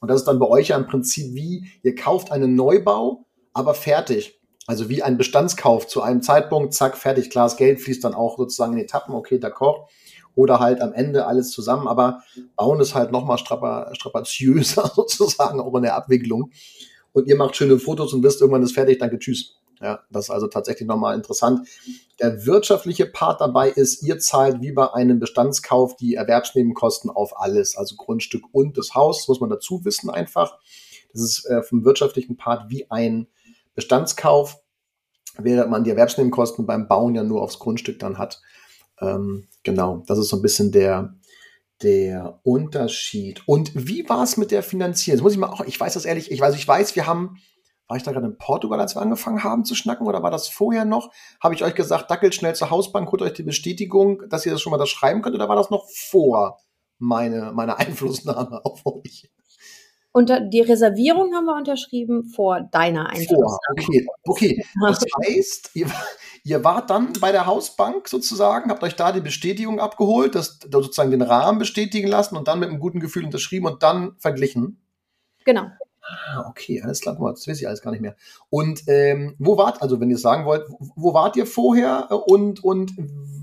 Und 0.01 0.09
das 0.09 0.21
ist 0.21 0.29
dann 0.29 0.39
bei 0.39 0.47
euch 0.47 0.69
ja 0.69 0.77
im 0.77 0.87
Prinzip 0.87 1.35
wie, 1.35 1.67
ihr 1.83 1.95
kauft 1.95 2.31
einen 2.31 2.55
Neubau, 2.55 3.27
aber 3.53 3.75
fertig. 3.75 4.39
Also 4.67 4.89
wie 4.89 5.03
ein 5.03 5.17
Bestandskauf 5.17 5.87
zu 5.87 6.03
einem 6.03 6.21
Zeitpunkt, 6.21 6.75
zack, 6.75 6.97
fertig. 6.97 7.31
Klar, 7.31 7.47
das 7.47 7.57
Geld 7.57 7.81
fließt 7.81 8.05
dann 8.05 8.15
auch 8.15 8.37
sozusagen 8.37 8.75
in 8.75 8.81
Etappen, 8.81 9.15
okay, 9.15 9.37
d'accord. 9.37 9.87
Oder 10.35 10.61
halt 10.61 10.83
am 10.83 10.93
Ende 10.93 11.27
alles 11.27 11.51
zusammen. 11.51 11.89
Aber 11.89 12.21
bauen 12.55 12.79
ist 12.79 12.95
halt 12.95 13.11
nochmal 13.11 13.39
strapa 13.39 13.91
strapaziöser 13.95 14.93
sozusagen, 14.95 15.61
auch 15.61 15.75
in 15.75 15.85
der 15.85 15.97
Abwicklung. 15.97 16.51
Und 17.13 17.27
ihr 17.27 17.37
macht 17.37 17.57
schöne 17.57 17.79
Fotos 17.79 18.13
und 18.13 18.23
wisst, 18.23 18.41
irgendwann 18.41 18.63
ist 18.63 18.75
fertig, 18.75 18.99
danke, 18.99 19.19
tschüss. 19.19 19.59
Ja, 19.81 20.01
das 20.11 20.27
ist 20.27 20.31
also 20.31 20.49
tatsächlich 20.49 20.89
nochmal 20.89 21.15
interessant. 21.15 21.69
Der 22.21 22.47
wirtschaftliche 22.47 23.07
Part 23.07 23.41
dabei 23.41 23.71
ist, 23.71 24.03
ihr 24.03 24.19
zahlt 24.19 24.61
wie 24.61 24.73
bei 24.73 24.93
einem 24.93 25.21
Bestandskauf 25.21 25.97
die 25.97 26.15
Erwerbsnebenkosten 26.15 27.11
auf 27.11 27.39
alles, 27.41 27.77
also 27.77 27.95
Grundstück 27.97 28.43
und 28.53 28.77
das 28.77 28.95
Haus, 28.95 29.19
das 29.19 29.29
muss 29.29 29.41
man 29.41 29.51
dazu 29.51 29.85
wissen 29.85 30.11
einfach. 30.11 30.59
Das 31.13 31.23
ist 31.23 31.47
äh, 31.47 31.63
vom 31.63 31.85
wirtschaftlichen 31.85 32.37
Part 32.37 32.71
wie 32.71 32.91
ein 32.91 33.29
Bestandskauf, 33.75 34.61
während 35.39 35.71
man 35.71 35.85
die 35.85 35.91
Erwerbsnebenkosten 35.91 36.67
beim 36.67 36.89
Bauen 36.89 37.15
ja 37.15 37.23
nur 37.23 37.43
aufs 37.43 37.61
Grundstück 37.61 38.01
dann 38.01 38.19
hat. 38.19 38.41
Ähm, 39.01 39.47
genau, 39.63 40.03
das 40.07 40.19
ist 40.19 40.29
so 40.29 40.37
ein 40.37 40.43
bisschen 40.43 40.73
der, 40.73 41.15
der 41.83 42.41
Unterschied. 42.43 43.43
Und 43.47 43.71
wie 43.75 44.09
war 44.09 44.25
es 44.25 44.37
mit 44.37 44.51
der 44.51 44.63
Finanzierung? 44.63 45.17
Jetzt 45.17 45.23
muss 45.23 45.33
ich 45.33 45.39
mal 45.39 45.51
auch, 45.51 45.61
ich 45.65 45.79
weiß 45.79 45.95
das 45.95 46.05
ehrlich, 46.05 46.31
ich 46.31 46.41
weiß, 46.41 46.57
ich 46.57 46.67
weiß, 46.67 46.97
wir 46.97 47.07
haben, 47.07 47.39
war 47.89 47.97
ich 47.97 48.03
da 48.03 48.13
gerade 48.13 48.27
in 48.27 48.37
Portugal, 48.37 48.81
als 48.81 48.95
wir 48.95 49.03
angefangen 49.03 49.43
haben 49.43 49.65
zu 49.65 49.75
schnacken, 49.75 50.07
oder 50.07 50.23
war 50.23 50.31
das 50.31 50.49
vorher 50.49 50.85
noch? 50.85 51.11
Habe 51.43 51.55
ich 51.55 51.65
euch 51.65 51.75
gesagt, 51.75 52.11
dackelt 52.11 52.35
schnell 52.35 52.55
zur 52.55 52.71
Hausbank, 52.71 53.11
holt 53.11 53.23
euch 53.23 53.33
die 53.33 53.43
Bestätigung, 53.43 54.29
dass 54.29 54.45
ihr 54.45 54.53
das 54.53 54.61
schon 54.61 54.71
mal 54.71 54.79
das 54.79 54.91
schreiben 54.91 55.23
könnt, 55.23 55.35
oder 55.35 55.49
war 55.49 55.57
das 55.57 55.71
noch 55.71 55.89
vor 55.89 56.61
meine, 56.99 57.53
meine 57.55 57.79
Einflussnahme 57.79 58.65
auf 58.65 58.85
euch? 58.85 59.31
Und 60.13 60.33
die 60.53 60.61
Reservierung 60.61 61.35
haben 61.35 61.45
wir 61.45 61.57
unterschrieben 61.57 62.25
vor 62.25 62.61
deiner 62.61 63.09
Einflussnahme. 63.09 63.83
Vor, 63.83 63.85
okay, 63.87 64.07
okay. 64.25 64.65
Das 64.83 65.05
heißt, 65.27 65.71
ihr, 65.75 65.87
ihr 66.45 66.65
wart 66.65 66.91
dann 66.91 67.13
bei 67.21 67.31
der 67.31 67.47
Hausbank 67.47 68.09
sozusagen, 68.09 68.71
habt 68.71 68.83
euch 68.83 68.97
da 68.97 69.13
die 69.13 69.21
Bestätigung 69.21 69.81
abgeholt, 69.81 70.35
das 70.35 70.59
sozusagen 70.71 71.11
den 71.11 71.23
Rahmen 71.23 71.59
bestätigen 71.59 72.09
lassen 72.09 72.37
und 72.37 72.49
dann 72.49 72.59
mit 72.59 72.69
einem 72.69 72.81
guten 72.81 73.01
Gefühl 73.01 73.25
unterschrieben 73.25 73.67
und 73.67 73.83
dann 73.83 74.17
verglichen. 74.19 74.83
Genau. 75.45 75.69
Ah, 76.11 76.49
okay, 76.49 76.81
alles 76.81 77.01
klar, 77.01 77.19
das 77.21 77.47
weiß 77.47 77.61
ich 77.61 77.69
alles 77.69 77.83
gar 77.83 77.91
nicht 77.91 78.01
mehr. 78.01 78.17
Und 78.49 78.83
ähm, 78.87 79.35
wo 79.39 79.59
wart, 79.59 79.83
also 79.83 80.01
wenn 80.01 80.09
ihr 80.09 80.17
es 80.17 80.23
sagen 80.23 80.47
wollt, 80.47 80.65
wo, 80.97 81.13
wart 81.13 81.37
ihr 81.37 81.47
vorher 81.47 82.09
und, 82.27 82.65
und 82.65 82.93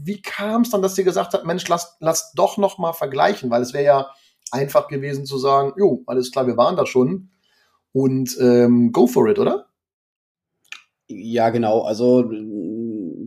wie 0.03 0.21
kam 0.21 0.61
es 0.63 0.71
dann, 0.71 0.81
dass 0.81 0.97
ihr 0.97 1.03
gesagt 1.03 1.33
habt, 1.33 1.45
Mensch, 1.45 1.67
lasst, 1.67 1.97
lasst 1.99 2.37
doch 2.37 2.57
noch 2.57 2.79
mal 2.79 2.93
vergleichen, 2.93 3.51
weil 3.51 3.61
es 3.61 3.73
wäre 3.73 3.83
ja 3.83 4.09
einfach 4.51 4.87
gewesen 4.87 5.25
zu 5.25 5.37
sagen, 5.37 5.73
jo, 5.77 6.03
alles 6.07 6.31
klar, 6.31 6.47
wir 6.47 6.57
waren 6.57 6.75
da 6.75 6.87
schon 6.87 7.29
und 7.91 8.35
ähm, 8.39 8.91
go 8.91 9.05
for 9.05 9.27
it, 9.27 9.37
oder? 9.37 9.67
Ja, 11.07 11.49
genau. 11.51 11.81
Also 11.81 12.25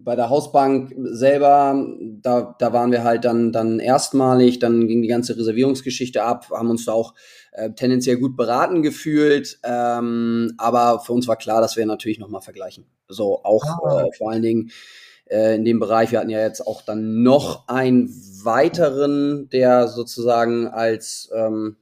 bei 0.04 0.16
der 0.16 0.30
Hausbank 0.30 0.94
selber, 0.98 1.86
da, 2.22 2.54
da 2.58 2.72
waren 2.72 2.92
wir 2.92 3.04
halt 3.04 3.24
dann, 3.24 3.52
dann 3.52 3.80
erstmalig, 3.80 4.58
dann 4.58 4.88
ging 4.88 5.02
die 5.02 5.08
ganze 5.08 5.36
Reservierungsgeschichte 5.36 6.22
ab, 6.22 6.50
haben 6.50 6.70
uns 6.70 6.84
da 6.84 6.92
auch 6.92 7.14
äh, 7.52 7.70
tendenziell 7.70 8.16
gut 8.16 8.36
beraten 8.36 8.82
gefühlt. 8.82 9.58
Ähm, 9.64 10.54
aber 10.58 11.00
für 11.00 11.12
uns 11.12 11.28
war 11.28 11.36
klar, 11.36 11.60
dass 11.60 11.76
wir 11.76 11.86
natürlich 11.86 12.18
nochmal 12.18 12.42
vergleichen. 12.42 12.86
So 13.08 13.42
auch 13.44 13.64
ah. 13.64 14.02
äh, 14.02 14.16
vor 14.16 14.30
allen 14.30 14.42
Dingen 14.42 14.70
äh, 15.26 15.56
in 15.56 15.64
dem 15.64 15.80
Bereich. 15.80 16.12
Wir 16.12 16.20
hatten 16.20 16.30
ja 16.30 16.40
jetzt 16.40 16.66
auch 16.66 16.82
dann 16.82 17.22
noch 17.22 17.68
einen 17.68 18.08
weiteren, 18.42 19.48
der 19.50 19.88
sozusagen 19.88 20.68
als 20.68 21.30
ähm, 21.34 21.76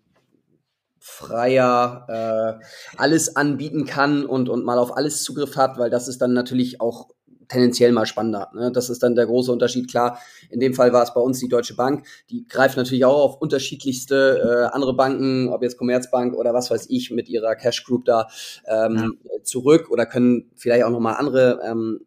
freier 0.99 2.59
äh, 2.61 2.65
alles 2.97 3.37
anbieten 3.37 3.87
kann 3.87 4.27
und, 4.27 4.49
und 4.49 4.65
mal 4.65 4.79
auf 4.79 4.97
alles 4.97 5.23
Zugriff 5.23 5.57
hat, 5.57 5.79
weil 5.79 5.91
das 5.91 6.09
ist 6.09 6.21
dann 6.21 6.33
natürlich 6.33 6.81
auch 6.81 7.11
tendenziell 7.49 7.93
mal 7.93 8.07
spannender. 8.07 8.51
Ne? 8.55 8.73
Das 8.73 8.91
ist 8.91 9.03
dann 9.03 9.15
der 9.15 9.27
große 9.27 9.53
Unterschied. 9.53 9.89
Klar, 9.91 10.19
in 10.51 10.61
dem 10.61 10.75
Fall 10.75 10.93
war 10.93 11.03
es 11.03 11.15
bei 11.15 11.21
uns 11.21 11.39
die 11.39 11.49
Deutsche 11.49 11.75
Bank. 11.75 12.07
Die 12.31 12.47
greift 12.47 12.77
natürlich 12.77 13.05
auch 13.05 13.23
auf 13.23 13.41
unterschiedlichste 13.41 14.69
äh, 14.71 14.75
andere 14.75 14.95
Banken, 14.95 15.49
ob 15.49 15.63
jetzt 15.63 15.79
Commerzbank 15.79 16.35
oder 16.35 16.55
was 16.55 16.71
weiß 16.71 16.87
ich, 16.89 17.11
mit 17.11 17.29
ihrer 17.29 17.55
Cash 17.57 17.85
Group 17.85 18.05
da 18.05 18.29
ähm, 18.67 19.19
ja. 19.25 19.43
zurück 19.43 19.91
oder 19.91 20.07
können 20.07 20.51
vielleicht 20.55 20.85
auch 20.85 20.91
nochmal 20.91 21.17
andere 21.17 21.61
ähm, 21.65 22.01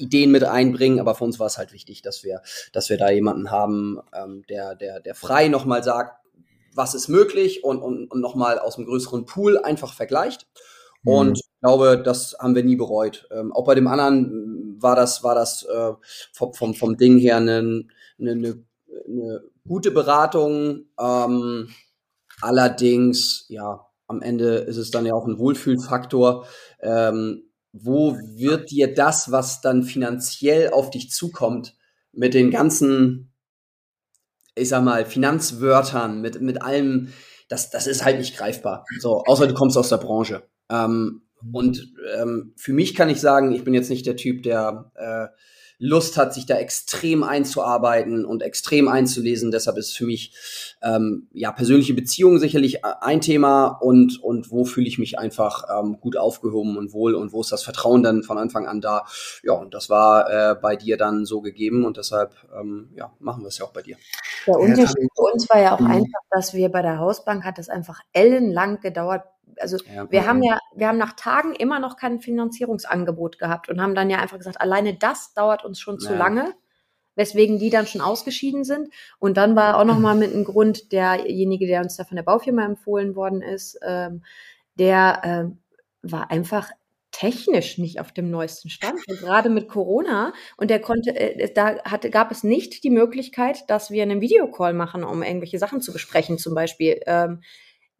Ideen 0.00 0.30
mit 0.30 0.44
einbringen, 0.44 0.98
aber 0.98 1.14
für 1.14 1.24
uns 1.24 1.38
war 1.38 1.46
es 1.46 1.58
halt 1.58 1.72
wichtig, 1.72 2.02
dass 2.02 2.24
wir, 2.24 2.40
dass 2.72 2.88
wir 2.88 2.96
da 2.96 3.10
jemanden 3.10 3.50
haben, 3.50 3.98
ähm, 4.14 4.44
der, 4.48 4.74
der, 4.74 5.00
der 5.00 5.14
frei 5.14 5.48
nochmal 5.48 5.84
sagt, 5.84 6.16
was 6.74 6.94
ist 6.94 7.08
möglich 7.08 7.64
und, 7.64 7.82
und, 7.82 8.10
und 8.10 8.20
nochmal 8.20 8.58
aus 8.58 8.76
einem 8.76 8.86
größeren 8.86 9.26
Pool 9.26 9.58
einfach 9.58 9.92
vergleicht. 9.92 10.46
Mhm. 11.02 11.12
Und 11.12 11.38
ich 11.38 11.60
glaube, 11.60 12.02
das 12.02 12.36
haben 12.38 12.54
wir 12.54 12.64
nie 12.64 12.76
bereut. 12.76 13.28
Ähm, 13.30 13.52
auch 13.52 13.64
bei 13.64 13.74
dem 13.74 13.86
anderen 13.86 14.59
war 14.82 14.96
das, 14.96 15.22
war 15.22 15.34
das 15.34 15.64
äh, 15.64 15.92
vom, 16.32 16.54
vom, 16.54 16.74
vom 16.74 16.96
Ding 16.96 17.18
her 17.18 17.36
eine, 17.36 17.84
eine, 18.18 18.30
eine, 18.32 18.64
eine 19.06 19.42
gute 19.66 19.90
Beratung. 19.90 20.86
Ähm, 20.98 21.68
allerdings, 22.40 23.46
ja, 23.48 23.86
am 24.06 24.22
Ende 24.22 24.56
ist 24.56 24.76
es 24.76 24.90
dann 24.90 25.06
ja 25.06 25.14
auch 25.14 25.26
ein 25.26 25.38
Wohlfühlfaktor. 25.38 26.46
Ähm, 26.80 27.44
wo 27.72 28.16
wird 28.16 28.70
dir 28.70 28.92
das, 28.92 29.30
was 29.30 29.60
dann 29.60 29.84
finanziell 29.84 30.70
auf 30.70 30.90
dich 30.90 31.10
zukommt, 31.10 31.76
mit 32.12 32.34
den 32.34 32.50
ganzen, 32.50 33.32
ich 34.56 34.68
sag 34.68 34.82
mal, 34.82 35.04
Finanzwörtern, 35.04 36.20
mit, 36.20 36.40
mit 36.40 36.62
allem, 36.62 37.12
das, 37.48 37.70
das 37.70 37.86
ist 37.86 38.04
halt 38.04 38.18
nicht 38.18 38.36
greifbar. 38.36 38.84
So, 38.98 39.22
außer 39.24 39.46
du 39.46 39.54
kommst 39.54 39.76
aus 39.76 39.88
der 39.88 39.98
Branche. 39.98 40.42
Ähm, 40.68 41.22
und 41.52 41.92
ähm, 42.16 42.52
für 42.56 42.72
mich 42.72 42.94
kann 42.94 43.08
ich 43.08 43.20
sagen, 43.20 43.52
ich 43.52 43.64
bin 43.64 43.74
jetzt 43.74 43.90
nicht 43.90 44.06
der 44.06 44.16
Typ, 44.16 44.42
der 44.42 44.90
äh, 44.94 45.28
Lust 45.82 46.18
hat, 46.18 46.34
sich 46.34 46.44
da 46.44 46.56
extrem 46.56 47.22
einzuarbeiten 47.24 48.26
und 48.26 48.42
extrem 48.42 48.86
einzulesen. 48.86 49.50
Deshalb 49.50 49.78
ist 49.78 49.96
für 49.96 50.04
mich 50.04 50.34
ähm, 50.82 51.28
ja 51.32 51.52
persönliche 51.52 51.94
Beziehungen 51.94 52.38
sicherlich 52.38 52.84
ein 52.84 53.22
Thema 53.22 53.78
und 53.80 54.22
und 54.22 54.50
wo 54.50 54.66
fühle 54.66 54.86
ich 54.86 54.98
mich 54.98 55.18
einfach 55.18 55.64
ähm, 55.74 55.98
gut 55.98 56.18
aufgehoben 56.18 56.76
und 56.76 56.92
wohl 56.92 57.14
und 57.14 57.32
wo 57.32 57.40
ist 57.40 57.50
das 57.50 57.62
Vertrauen 57.62 58.02
dann 58.02 58.22
von 58.22 58.36
Anfang 58.36 58.68
an 58.68 58.82
da. 58.82 59.06
Ja, 59.42 59.54
und 59.54 59.72
das 59.72 59.88
war 59.88 60.30
äh, 60.30 60.54
bei 60.54 60.76
dir 60.76 60.98
dann 60.98 61.24
so 61.24 61.40
gegeben 61.40 61.86
und 61.86 61.96
deshalb 61.96 62.34
ähm, 62.54 62.90
ja 62.94 63.10
machen 63.18 63.42
wir 63.42 63.48
es 63.48 63.56
ja 63.56 63.64
auch 63.64 63.72
bei 63.72 63.80
dir. 63.80 63.96
Der 64.46 64.58
Unterschied 64.58 65.08
für 65.16 65.32
uns 65.32 65.48
war 65.48 65.62
ja 65.62 65.74
auch 65.74 65.80
mhm. 65.80 65.92
einfach, 65.92 66.20
dass 66.30 66.52
wir 66.52 66.68
bei 66.68 66.82
der 66.82 66.98
Hausbank 66.98 67.42
hat 67.42 67.58
es 67.58 67.70
einfach 67.70 68.00
ellenlang 68.12 68.80
gedauert, 68.80 69.22
also 69.58 69.76
ja, 69.92 70.10
wir 70.10 70.26
haben 70.26 70.42
ja, 70.42 70.58
wir 70.74 70.88
haben 70.88 70.98
nach 70.98 71.14
Tagen 71.14 71.54
immer 71.54 71.78
noch 71.78 71.96
kein 71.96 72.20
Finanzierungsangebot 72.20 73.38
gehabt 73.38 73.68
und 73.68 73.80
haben 73.80 73.94
dann 73.94 74.10
ja 74.10 74.18
einfach 74.18 74.38
gesagt, 74.38 74.60
alleine 74.60 74.94
das 74.94 75.34
dauert 75.34 75.64
uns 75.64 75.80
schon 75.80 75.98
zu 75.98 76.12
ja. 76.12 76.18
lange, 76.18 76.54
weswegen 77.16 77.58
die 77.58 77.70
dann 77.70 77.86
schon 77.86 78.00
ausgeschieden 78.00 78.64
sind. 78.64 78.88
Und 79.18 79.36
dann 79.36 79.56
war 79.56 79.78
auch 79.78 79.84
nochmal 79.84 80.14
mit 80.14 80.32
einem 80.32 80.44
Grund 80.44 80.92
derjenige, 80.92 81.66
der 81.66 81.80
uns 81.80 81.96
da 81.96 82.04
von 82.04 82.16
der 82.16 82.22
Baufirma 82.22 82.64
empfohlen 82.64 83.14
worden 83.14 83.42
ist, 83.42 83.78
ähm, 83.82 84.22
der 84.78 85.20
ähm, 85.24 85.58
war 86.02 86.30
einfach 86.30 86.70
technisch 87.12 87.78
nicht 87.78 88.00
auf 88.00 88.12
dem 88.12 88.30
neuesten 88.30 88.70
Stand. 88.70 89.00
Und 89.08 89.18
gerade 89.18 89.50
mit 89.50 89.68
Corona 89.68 90.32
und 90.56 90.70
der 90.70 90.80
konnte, 90.80 91.14
äh, 91.14 91.52
da 91.52 91.82
hatte, 91.84 92.10
gab 92.10 92.30
es 92.30 92.44
nicht 92.44 92.84
die 92.84 92.90
Möglichkeit, 92.90 93.68
dass 93.68 93.90
wir 93.90 94.02
einen 94.02 94.20
Videocall 94.20 94.72
machen, 94.72 95.04
um 95.04 95.22
irgendwelche 95.22 95.58
Sachen 95.58 95.80
zu 95.80 95.92
besprechen, 95.92 96.38
zum 96.38 96.54
Beispiel. 96.54 97.00
Ähm, 97.06 97.42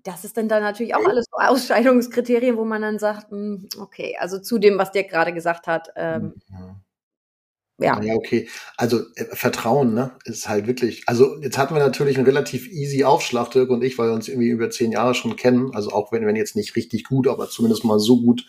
das 0.04 0.24
ist 0.24 0.36
dann 0.36 0.48
da 0.48 0.60
natürlich 0.60 0.94
auch 0.94 1.04
alles 1.06 1.26
so 1.30 1.38
Ausscheidungskriterien, 1.38 2.56
wo 2.56 2.64
man 2.64 2.82
dann 2.82 2.98
sagt, 2.98 3.30
hm, 3.30 3.68
okay, 3.78 4.16
also 4.18 4.38
zu 4.38 4.58
dem, 4.58 4.78
was 4.78 4.92
der 4.92 5.04
gerade 5.04 5.32
gesagt 5.32 5.66
hat, 5.66 5.92
ähm, 5.96 6.34
ja. 6.50 8.00
Ja, 8.02 8.14
okay. 8.14 8.46
Also 8.76 9.00
äh, 9.16 9.24
Vertrauen, 9.34 9.94
ne, 9.94 10.12
ist 10.26 10.48
halt 10.48 10.66
wirklich. 10.66 11.04
Also 11.06 11.40
jetzt 11.40 11.56
hatten 11.56 11.74
wir 11.74 11.82
natürlich 11.82 12.16
einen 12.18 12.26
relativ 12.26 12.68
easy 12.68 13.04
Aufschlag, 13.04 13.50
Dirk 13.50 13.70
und 13.70 13.82
ich, 13.82 13.96
weil 13.96 14.08
wir 14.08 14.14
uns 14.14 14.28
irgendwie 14.28 14.50
über 14.50 14.68
zehn 14.68 14.92
Jahre 14.92 15.14
schon 15.14 15.36
kennen. 15.36 15.74
Also 15.74 15.90
auch 15.90 16.12
wenn, 16.12 16.26
wenn 16.26 16.36
jetzt 16.36 16.56
nicht 16.56 16.76
richtig 16.76 17.04
gut, 17.04 17.26
aber 17.26 17.48
zumindest 17.48 17.84
mal 17.84 17.98
so 17.98 18.20
gut, 18.20 18.44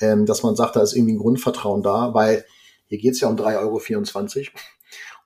ähm, 0.00 0.24
dass 0.24 0.42
man 0.42 0.56
sagt, 0.56 0.76
da 0.76 0.82
ist 0.82 0.94
irgendwie 0.94 1.12
ein 1.12 1.18
Grundvertrauen 1.18 1.82
da, 1.82 2.14
weil 2.14 2.46
hier 2.86 2.98
geht's 2.98 3.20
ja 3.20 3.28
um 3.28 3.36
3,24 3.36 4.38
Euro. 4.38 4.48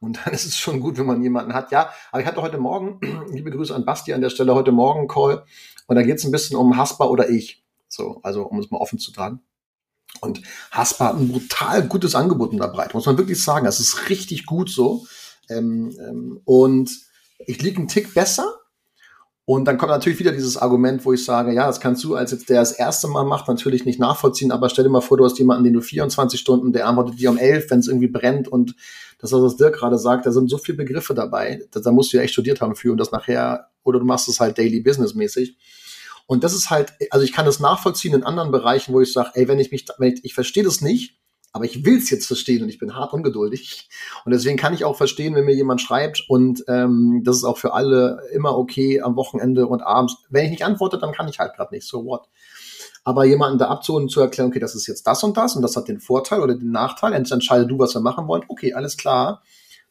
Und 0.01 0.21
dann 0.25 0.35
ist 0.35 0.47
es 0.47 0.57
schon 0.57 0.81
gut, 0.81 0.99
wenn 0.99 1.07
man 1.07 1.23
jemanden 1.23 1.55
hat. 1.55 1.73
Ja, 1.73 1.91
aber 2.13 2.21
ich 2.21 2.27
hatte 2.27 2.43
heute 2.43 2.59
Morgen, 2.59 3.01
liebe 3.31 3.51
Grüße 3.51 3.75
an 3.75 3.85
Basti 3.85 4.13
an 4.13 4.21
der 4.21 4.31
Stelle, 4.31 4.55
heute 4.55 4.73
Morgen 4.73 5.09
Call. 5.09 5.45
Und 5.87 5.97
da 5.97 6.03
geht 6.03 6.19
es 6.19 6.25
ein 6.25 6.33
bisschen 6.33 6.57
um 6.57 6.77
Haspa 6.77 7.07
oder 7.07 7.29
ich. 7.29 7.65
So, 7.89 8.21
also 8.23 8.43
um 8.43 8.59
es 8.59 8.71
mal 8.71 8.79
offen 8.79 8.99
zu 8.99 9.13
tragen. 9.13 9.41
Und 10.21 10.43
Haspa 10.71 11.07
hat 11.07 11.17
ein 11.17 11.29
brutal 11.29 11.87
gutes 11.87 12.15
Angebot 12.15 12.53
in 12.53 12.59
der 12.59 12.69
Breite, 12.69 12.97
muss 12.97 13.07
man 13.07 13.19
wirklich 13.19 13.43
sagen. 13.43 13.67
Das 13.67 13.81
ist 13.81 14.09
richtig 14.09 14.47
gut 14.47 14.71
so. 14.71 15.07
Ähm, 15.49 15.97
ähm, 16.01 16.41
und 16.45 16.91
ich 17.39 17.61
liege 17.63 17.79
einen 17.79 17.89
Tick 17.89 18.15
besser, 18.15 18.53
und 19.49 19.65
dann 19.65 19.79
kommt 19.79 19.93
natürlich 19.93 20.19
wieder 20.19 20.33
dieses 20.33 20.57
Argument, 20.57 21.05
wo 21.05 21.13
ich 21.13 21.25
sage, 21.25 21.55
ja, 21.55 21.69
das 21.69 21.79
kannst 21.79 22.03
du 22.03 22.17
als 22.17 22.33
jetzt 22.33 22.49
der 22.49 22.59
das 22.59 22.73
erste 22.73 23.07
Mal 23.07 23.23
macht, 23.23 23.47
natürlich 23.47 23.85
nicht 23.85 24.01
nachvollziehen, 24.01 24.51
aber 24.51 24.69
stell 24.69 24.83
dir 24.83 24.91
mal 24.91 25.01
vor, 25.01 25.17
du 25.17 25.25
hast 25.25 25.39
jemanden, 25.39 25.63
den 25.63 25.73
du 25.73 25.81
24 25.81 26.39
Stunden, 26.39 26.73
der 26.73 26.89
antwortet 26.89 27.21
dir 27.21 27.31
um 27.31 27.39
11, 27.39 27.71
wenn 27.71 27.79
es 27.79 27.87
irgendwie 27.87 28.09
brennt 28.09 28.49
und 28.49 28.75
das, 29.21 29.31
was 29.31 29.57
Dirk 29.57 29.77
gerade 29.77 29.99
sagt, 29.99 30.27
da 30.27 30.33
sind 30.33 30.51
so 30.51 30.59
viele 30.59 30.79
Begriffe 30.79 31.15
dabei, 31.15 31.63
da, 31.71 31.79
da 31.79 31.93
musst 31.93 32.13
du 32.13 32.17
ja 32.17 32.25
echt 32.25 32.33
studiert 32.33 32.61
haben 32.61 32.75
für 32.75 32.91
und 32.91 32.99
das 32.99 33.13
nachher, 33.13 33.69
oder 33.85 34.01
du 34.01 34.05
machst 34.05 34.29
es 34.29 34.41
halt 34.41 34.59
daily 34.59 34.81
business 34.81 35.15
mäßig. 35.15 35.57
Und 36.27 36.43
das 36.43 36.53
ist 36.53 36.71
halt, 36.71 36.93
also 37.11 37.25
ich 37.25 37.33
kann 37.33 37.47
das 37.47 37.61
nachvollziehen 37.61 38.15
in 38.15 38.25
anderen 38.25 38.51
Bereichen, 38.51 38.93
wo 38.93 39.01
ich 39.01 39.13
sage, 39.13 39.31
ey, 39.35 39.47
wenn 39.47 39.61
ich 39.61 39.71
mich, 39.71 39.87
wenn 39.99 40.13
ich, 40.13 40.25
ich 40.25 40.35
verstehe 40.35 40.65
das 40.65 40.81
nicht, 40.81 41.21
aber 41.57 41.65
ich 41.65 41.85
will 41.85 41.97
es 41.97 42.11
jetzt 42.11 42.27
verstehen 42.27 42.63
und 42.63 42.69
ich 42.69 42.79
bin 42.79 42.95
hart 42.95 43.15
ungeduldig. 43.15 43.89
Und 44.25 44.33
deswegen 44.33 44.59
kann 44.59 44.75
ich 44.75 44.85
auch 44.85 44.97
verstehen, 44.97 45.35
wenn 45.35 45.47
mir 45.47 45.55
jemand 45.55 45.81
schreibt 45.81 46.25
und 46.29 46.63
ähm, 46.69 47.23
das 47.25 47.37
ist 47.37 47.45
auch 47.45 47.57
für 47.57 47.73
alle 47.73 48.21
immer 48.33 48.57
okay 48.57 49.01
am 49.01 49.17
Wochenende 49.17 49.67
und 49.67 49.83
abends. 49.83 50.19
Wenn 50.29 50.45
ich 50.45 50.51
nicht 50.51 50.65
antworte, 50.65 50.99
dann 50.99 51.13
kann 51.13 51.29
ich 51.29 51.39
halt 51.39 51.55
gerade 51.55 51.75
nicht. 51.75 51.87
So 51.87 52.05
what? 52.05 52.29
Aber 53.05 53.25
jemanden 53.25 53.57
da 53.57 53.69
abzuholen, 53.69 54.11
zu 54.11 54.21
erklären, 54.21 54.51
okay, 54.51 54.59
das 54.59 54.75
ist 54.75 54.87
jetzt 54.87 55.07
das 55.07 55.25
und 55.25 55.37
das 55.37 55.57
und 55.57 55.63
das 55.63 55.77
hat 55.77 55.89
den 55.89 55.99
Vorteil 55.99 56.41
oder 56.41 56.55
den 56.55 56.73
Nachteil, 56.73 57.15
entscheide 57.15 57.67
du, 57.67 57.79
was 57.79 57.95
wir 57.95 58.01
machen 58.01 58.29
wollen. 58.29 58.43
Okay, 58.49 58.75
alles 58.75 58.97
klar. 58.97 59.43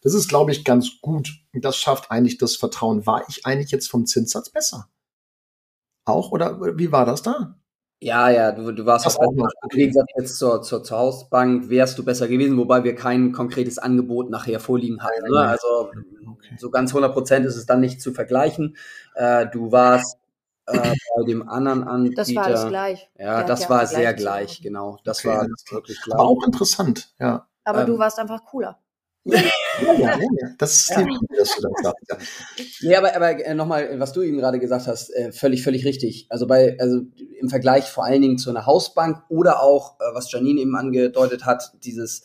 Das 0.01 0.13
ist, 0.13 0.27
glaube 0.27 0.51
ich, 0.51 0.63
ganz 0.65 1.01
gut. 1.01 1.29
Das 1.51 1.77
schafft 1.77 2.11
eigentlich 2.11 2.37
das 2.37 2.55
Vertrauen. 2.55 3.07
War 3.07 3.23
ich 3.27 3.45
eigentlich 3.45 3.71
jetzt 3.71 3.89
vom 3.89 4.05
Zinssatz 4.05 4.51
besser? 4.51 4.87
Auch? 6.03 6.31
Oder 6.31 6.77
wie 6.77 6.91
war 6.91 7.07
das 7.07 7.23
da? 7.23 7.57
Ja, 8.01 8.29
ja, 8.29 8.51
du, 8.51 8.71
du 8.71 8.85
warst 8.85 9.07
auch, 9.07 9.31
noch, 9.33 9.49
okay. 9.63 9.77
wie 9.77 9.87
gesagt, 9.87 10.11
jetzt 10.17 10.37
zur, 10.37 10.61
zur, 10.61 10.83
zur 10.83 10.97
Hausbank 10.97 11.69
wärst 11.69 11.97
du 11.97 12.03
besser 12.03 12.27
gewesen, 12.27 12.57
wobei 12.57 12.83
wir 12.83 12.93
kein 12.93 13.31
konkretes 13.31 13.77
Angebot 13.77 14.29
nachher 14.29 14.59
vorliegen 14.59 15.01
hatten. 15.01 15.23
Ne? 15.31 15.39
Also 15.39 15.89
okay. 16.27 16.55
so 16.57 16.69
ganz 16.69 16.91
100 16.91 17.13
Prozent 17.13 17.45
ist 17.45 17.55
es 17.55 17.65
dann 17.65 17.79
nicht 17.79 18.01
zu 18.01 18.13
vergleichen. 18.13 18.75
Äh, 19.15 19.47
du 19.47 19.71
warst 19.71 20.17
äh, 20.67 20.93
bei 21.15 21.23
dem 21.25 21.47
anderen 21.47 21.83
Anbieter. 21.83 22.23
Das 22.23 22.35
war 22.35 22.45
alles 22.45 22.67
gleich. 22.67 23.09
Ja, 23.17 23.37
Der 23.37 23.47
das 23.47 23.69
war 23.69 23.85
sehr 23.87 24.13
gleich, 24.13 24.61
genau. 24.61 24.99
Das 25.05 25.19
okay. 25.19 25.29
war 25.29 25.47
wirklich 25.71 26.01
gleich. 26.01 26.19
Aber 26.19 26.29
auch 26.29 26.43
interessant, 26.45 27.13
ja. 27.19 27.47
Aber 27.63 27.81
ähm, 27.81 27.87
du 27.87 27.97
warst 27.97 28.19
einfach 28.19 28.43
cooler. 28.45 28.77
Ja, 29.81 29.93
ja, 29.99 30.19
ja, 30.19 30.49
Das 30.57 30.81
ist 30.81 30.97
lieb, 30.97 31.07
ja. 31.07 31.37
dass 31.37 31.55
du 31.55 31.61
das 31.61 31.71
sagst. 31.83 32.09
Ja. 32.09 32.17
Nee, 32.81 32.95
aber, 32.95 33.15
aber 33.15 33.45
äh, 33.45 33.53
nochmal, 33.53 33.99
was 33.99 34.13
du 34.13 34.21
eben 34.21 34.37
gerade 34.37 34.59
gesagt 34.59 34.87
hast, 34.87 35.09
äh, 35.11 35.31
völlig, 35.31 35.63
völlig 35.63 35.85
richtig. 35.85 36.27
Also 36.29 36.47
bei, 36.47 36.77
also 36.79 37.01
im 37.39 37.49
Vergleich 37.49 37.85
vor 37.85 38.05
allen 38.05 38.21
Dingen 38.21 38.37
zu 38.37 38.49
einer 38.49 38.65
Hausbank 38.65 39.23
oder 39.29 39.61
auch, 39.61 39.99
äh, 39.99 40.13
was 40.13 40.31
Janine 40.31 40.61
eben 40.61 40.75
angedeutet 40.75 41.45
hat, 41.45 41.73
dieses, 41.83 42.23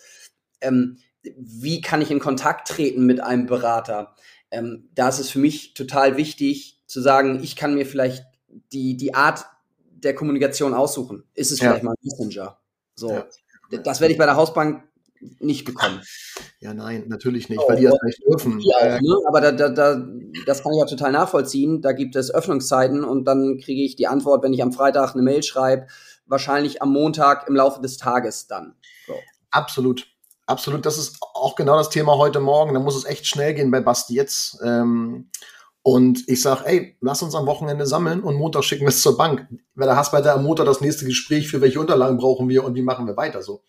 ähm, 0.60 0.98
wie 1.22 1.80
kann 1.80 2.02
ich 2.02 2.10
in 2.10 2.18
Kontakt 2.18 2.68
treten 2.68 3.04
mit 3.04 3.20
einem 3.20 3.46
Berater? 3.46 4.14
Ähm, 4.50 4.88
da 4.94 5.08
ist 5.08 5.18
es 5.18 5.30
für 5.30 5.38
mich 5.38 5.74
total 5.74 6.16
wichtig 6.16 6.82
zu 6.86 7.00
sagen, 7.00 7.40
ich 7.42 7.56
kann 7.56 7.74
mir 7.74 7.86
vielleicht 7.86 8.24
die, 8.72 8.96
die 8.96 9.14
Art 9.14 9.44
der 9.90 10.14
Kommunikation 10.14 10.74
aussuchen. 10.74 11.24
Ist 11.34 11.50
es 11.50 11.60
vielleicht 11.60 11.82
mal 11.82 11.92
ein 11.92 12.02
Messenger? 12.02 12.58
So. 12.94 13.22
Das 13.84 14.00
werde 14.00 14.12
ich 14.12 14.18
bei 14.18 14.26
der 14.26 14.36
Hausbank 14.36 14.82
nicht 15.38 15.64
bekommen. 15.64 16.00
Ja, 16.61 16.74
nein, 16.74 17.04
natürlich 17.09 17.48
nicht, 17.48 17.61
oh, 17.61 17.68
weil 17.68 17.76
die 17.76 17.85
das 17.85 17.98
nicht 18.04 18.22
dürfen. 18.26 18.61
Ja, 18.61 18.96
äh? 18.96 19.00
Aber 19.28 19.40
da, 19.40 19.52
da, 19.52 19.68
da, 19.68 20.06
das 20.46 20.62
kann 20.62 20.72
ich 20.72 20.83
auch 20.83 20.88
total 20.88 21.12
nachvollziehen. 21.12 21.83
Da 21.83 21.92
gibt 21.92 22.16
es 22.16 22.33
Öffnungszeiten 22.33 23.04
und 23.04 23.24
dann 23.24 23.59
kriege 23.59 23.83
ich 23.83 23.96
die 23.96 24.06
Antwort, 24.06 24.42
wenn 24.42 24.52
ich 24.52 24.62
am 24.62 24.72
Freitag 24.72 25.14
eine 25.14 25.22
Mail 25.22 25.42
schreibe, 25.42 25.87
wahrscheinlich 26.26 26.83
am 26.83 26.92
Montag 26.92 27.48
im 27.48 27.56
Laufe 27.56 27.80
des 27.80 27.96
Tages 27.96 28.46
dann. 28.46 28.74
So. 29.06 29.14
Absolut. 29.50 30.06
Absolut, 30.46 30.85
das 30.85 30.98
ist 30.98 31.18
auch 31.20 31.54
genau 31.54 31.76
das 31.76 31.90
Thema 31.90 32.16
heute 32.16 32.40
Morgen. 32.40 32.74
Da 32.74 32.80
muss 32.80 32.96
es 32.96 33.04
echt 33.04 33.24
schnell 33.24 33.54
gehen 33.54 33.70
bei 33.70 33.80
Basti 33.80 34.14
jetzt. 34.14 34.59
Ähm, 34.64 35.30
und 35.83 36.28
ich 36.28 36.42
sage, 36.42 36.66
ey, 36.66 36.96
lass 37.00 37.22
uns 37.22 37.37
am 37.37 37.46
Wochenende 37.46 37.87
sammeln 37.87 38.20
und 38.20 38.35
Montag 38.35 38.64
schicken 38.64 38.83
wir 38.83 38.88
es 38.88 39.00
zur 39.00 39.16
Bank. 39.16 39.46
Weil 39.76 39.87
da 39.87 39.94
hast 39.94 40.12
du 40.12 40.16
am 40.16 40.42
Montag 40.42 40.66
das 40.66 40.80
nächste 40.80 41.06
Gespräch, 41.06 41.48
für 41.48 41.61
welche 41.61 41.78
Unterlagen 41.78 42.18
brauchen 42.18 42.48
wir 42.48 42.64
und 42.64 42.74
wie 42.74 42.83
machen 42.83 43.06
wir 43.06 43.16
weiter 43.16 43.42
so. 43.42 43.62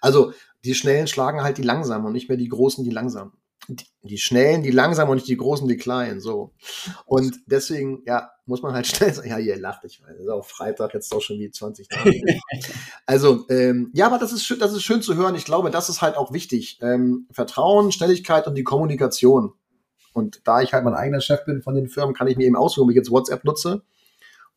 Also 0.00 0.32
die 0.64 0.74
Schnellen 0.74 1.06
schlagen 1.06 1.42
halt 1.42 1.58
die 1.58 1.62
Langsamen 1.62 2.06
und 2.06 2.12
nicht 2.12 2.28
mehr 2.28 2.38
die 2.38 2.48
Großen, 2.48 2.84
die 2.84 2.90
Langsamen 2.90 3.32
die, 3.68 3.86
die 4.02 4.18
Schnellen, 4.18 4.62
die 4.62 4.70
langsam 4.70 5.08
und 5.08 5.16
nicht 5.16 5.28
die 5.28 5.36
Großen, 5.36 5.66
die 5.66 5.76
Kleinen, 5.76 6.20
so. 6.20 6.52
Und 7.04 7.40
deswegen, 7.46 8.02
ja, 8.06 8.30
muss 8.44 8.62
man 8.62 8.74
halt 8.74 8.86
schnell 8.86 9.12
sagen, 9.12 9.28
ja, 9.28 9.38
ihr 9.38 9.58
lacht, 9.58 9.84
ich 9.84 10.02
weiß, 10.02 10.18
ist 10.18 10.28
auch 10.28 10.44
Freitag, 10.44 10.94
jetzt 10.94 11.12
auch 11.12 11.20
schon 11.20 11.38
wie 11.38 11.50
20 11.50 11.88
Tage. 11.88 12.20
also, 13.06 13.44
ähm, 13.48 13.90
ja, 13.94 14.06
aber 14.06 14.18
das 14.18 14.32
ist 14.32 14.44
schön, 14.44 14.58
das 14.58 14.72
ist 14.72 14.82
schön 14.82 15.02
zu 15.02 15.16
hören. 15.16 15.34
Ich 15.34 15.44
glaube, 15.44 15.70
das 15.70 15.88
ist 15.88 16.02
halt 16.02 16.16
auch 16.16 16.32
wichtig. 16.32 16.78
Ähm, 16.82 17.26
Vertrauen, 17.32 17.92
Schnelligkeit 17.92 18.46
und 18.46 18.54
die 18.54 18.64
Kommunikation. 18.64 19.52
Und 20.12 20.40
da 20.44 20.62
ich 20.62 20.72
halt 20.72 20.84
mein 20.84 20.94
eigener 20.94 21.20
Chef 21.20 21.44
bin 21.44 21.60
von 21.60 21.74
den 21.74 21.88
Firmen, 21.88 22.14
kann 22.14 22.28
ich 22.28 22.36
mir 22.36 22.46
eben 22.46 22.56
aussuchen, 22.56 22.84
ob 22.84 22.90
ich 22.90 22.96
jetzt 22.96 23.10
WhatsApp 23.10 23.44
nutze 23.44 23.82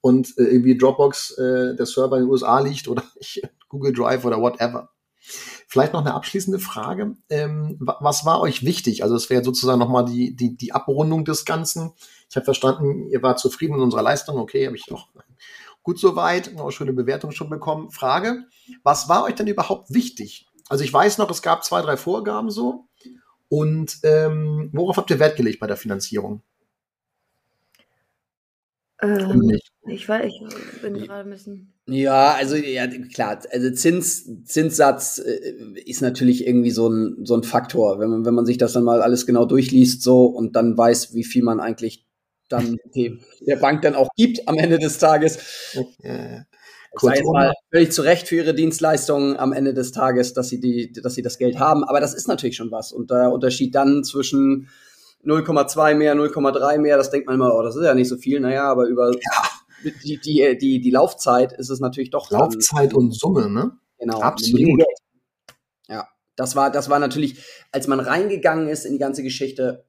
und 0.01 0.37
äh, 0.37 0.43
irgendwie 0.43 0.77
Dropbox 0.77 1.37
äh, 1.37 1.75
der 1.75 1.85
Server 1.85 2.15
in 2.17 2.23
den 2.23 2.29
USA 2.29 2.59
liegt 2.59 2.87
oder 2.87 3.03
ich, 3.19 3.41
Google 3.67 3.93
Drive 3.93 4.23
oder 4.23 4.39
whatever. 4.39 4.89
Vielleicht 5.67 5.93
noch 5.93 6.01
eine 6.01 6.13
abschließende 6.13 6.59
Frage. 6.59 7.15
Ähm, 7.29 7.77
was 7.79 8.25
war 8.25 8.41
euch 8.41 8.63
wichtig? 8.63 9.03
Also 9.03 9.15
es 9.15 9.29
wäre 9.29 9.43
sozusagen 9.43 9.79
nochmal 9.79 10.05
die, 10.05 10.35
die, 10.35 10.55
die 10.55 10.73
Abrundung 10.73 11.25
des 11.25 11.45
Ganzen. 11.45 11.91
Ich 12.29 12.35
habe 12.35 12.45
verstanden, 12.45 13.07
ihr 13.09 13.21
wart 13.21 13.39
zufrieden 13.39 13.73
mit 13.73 13.81
unserer 13.81 14.01
Leistung. 14.01 14.37
Okay, 14.37 14.65
habe 14.65 14.75
ich 14.75 14.91
auch 14.91 15.07
gut 15.83 15.99
soweit. 15.99 16.57
Auch 16.57 16.71
schöne 16.71 16.93
Bewertung 16.93 17.31
schon 17.31 17.49
bekommen. 17.49 17.91
Frage, 17.91 18.45
was 18.83 19.09
war 19.09 19.23
euch 19.23 19.35
denn 19.35 19.47
überhaupt 19.47 19.93
wichtig? 19.93 20.47
Also 20.69 20.83
ich 20.83 20.93
weiß 20.93 21.17
noch, 21.17 21.29
es 21.29 21.41
gab 21.41 21.63
zwei, 21.63 21.81
drei 21.81 21.97
Vorgaben 21.97 22.49
so. 22.51 22.85
Und 23.49 23.97
ähm, 24.03 24.69
worauf 24.73 24.97
habt 24.97 25.09
ihr 25.09 25.19
Wert 25.19 25.35
gelegt 25.35 25.59
bei 25.59 25.67
der 25.67 25.77
Finanzierung? 25.77 26.43
Ähm, 29.01 29.57
ich 29.87 30.07
weiß, 30.07 30.25
ich 30.25 30.81
bin 30.81 30.93
gerade 30.95 31.21
ein 31.21 31.29
bisschen. 31.29 31.73
Ja, 31.87 32.33
also 32.33 32.55
ja, 32.55 32.85
klar, 32.87 33.39
also 33.51 33.71
Zins, 33.71 34.29
Zinssatz 34.45 35.19
äh, 35.19 35.53
ist 35.85 36.01
natürlich 36.01 36.45
irgendwie 36.45 36.71
so 36.71 36.89
ein, 36.89 37.25
so 37.25 37.35
ein 37.35 37.43
Faktor, 37.43 37.99
wenn 37.99 38.09
man, 38.09 38.25
wenn 38.25 38.35
man 38.35 38.45
sich 38.45 38.57
das 38.57 38.73
dann 38.73 38.83
mal 38.83 39.01
alles 39.01 39.25
genau 39.25 39.45
durchliest 39.45 40.01
so 40.03 40.25
und 40.25 40.55
dann 40.55 40.77
weiß, 40.77 41.13
wie 41.13 41.23
viel 41.23 41.43
man 41.43 41.59
eigentlich 41.59 42.05
dann 42.49 42.77
dem, 42.95 43.21
der 43.41 43.55
Bank 43.55 43.81
dann 43.83 43.95
auch 43.95 44.09
gibt 44.15 44.47
am 44.47 44.57
Ende 44.57 44.79
des 44.79 44.97
Tages. 44.97 45.37
Ja. 46.03 46.43
Sei 46.99 47.21
mal 47.23 47.53
völlig 47.71 47.91
zu 47.91 48.01
Recht 48.01 48.27
für 48.27 48.37
ihre 48.37 48.55
Dienstleistungen 48.55 49.37
am 49.37 49.53
Ende 49.53 49.75
des 49.75 49.91
Tages, 49.91 50.33
dass 50.33 50.49
sie 50.49 50.59
die, 50.59 50.91
dass 50.91 51.13
sie 51.13 51.21
das 51.21 51.37
Geld 51.37 51.59
haben. 51.59 51.83
Aber 51.83 51.99
das 51.99 52.15
ist 52.15 52.27
natürlich 52.27 52.55
schon 52.55 52.71
was. 52.71 52.91
Und 52.91 53.11
der 53.11 53.31
Unterschied 53.31 53.75
dann 53.75 54.03
zwischen 54.03 54.69
0,2 55.25 55.95
mehr, 55.95 56.15
0,3 56.15 56.77
mehr, 56.77 56.97
das 56.97 57.09
denkt 57.11 57.27
man 57.27 57.35
immer, 57.35 57.53
oh, 57.53 57.61
das 57.61 57.75
ist 57.75 57.83
ja 57.83 57.93
nicht 57.93 58.09
so 58.09 58.17
viel, 58.17 58.39
naja, 58.39 58.63
aber 58.71 58.85
über 58.85 59.11
ja. 59.11 59.91
die, 60.03 60.17
die, 60.17 60.57
die, 60.57 60.81
die 60.81 60.91
Laufzeit 60.91 61.53
ist 61.53 61.69
es 61.69 61.79
natürlich 61.79 62.09
doch. 62.09 62.31
Laufzeit 62.31 62.93
und 62.93 63.13
Summe, 63.13 63.49
ne? 63.49 63.77
Genau. 63.97 64.21
Absolut. 64.21 64.81
Ja, 65.87 66.07
das 66.35 66.55
war, 66.55 66.71
das 66.71 66.89
war 66.89 66.99
natürlich, 66.99 67.43
als 67.71 67.87
man 67.87 67.99
reingegangen 67.99 68.69
ist 68.69 68.85
in 68.85 68.93
die 68.93 68.99
ganze 68.99 69.23
Geschichte, 69.23 69.85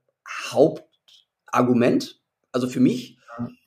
Hauptargument, 0.51 2.21
also 2.53 2.69
für 2.69 2.81
mich, 2.81 3.19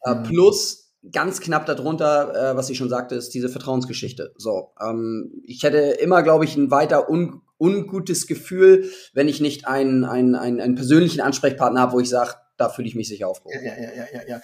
äh, 0.03 0.15
plus 0.15 0.83
ganz 1.11 1.41
knapp 1.41 1.65
darunter, 1.65 2.51
äh, 2.51 2.55
was 2.55 2.69
ich 2.69 2.77
schon 2.77 2.89
sagte, 2.89 3.15
ist 3.15 3.33
diese 3.33 3.49
Vertrauensgeschichte. 3.49 4.33
So, 4.37 4.71
ähm, 4.79 5.41
ich 5.45 5.63
hätte 5.63 5.77
immer, 5.77 6.23
glaube 6.23 6.45
ich, 6.45 6.55
ein 6.55 6.71
weiter 6.71 7.09
un 7.09 7.41
ungutes 7.63 8.27
Gefühl, 8.27 8.91
wenn 9.13 9.27
ich 9.27 9.39
nicht 9.39 9.67
einen, 9.67 10.03
einen, 10.03 10.35
einen, 10.35 10.59
einen 10.59 10.75
persönlichen 10.75 11.21
Ansprechpartner 11.21 11.79
habe, 11.79 11.93
wo 11.93 11.99
ich 11.99 12.09
sage, 12.09 12.33
da 12.57 12.69
fühle 12.69 12.87
ich 12.87 12.95
mich 12.95 13.07
sicher 13.07 13.27
aufgehoben. 13.27 13.65
Ja, 13.65 13.73
ja, 13.73 13.93
ja, 13.95 14.05
ja, 14.13 14.21
ja. 14.27 14.41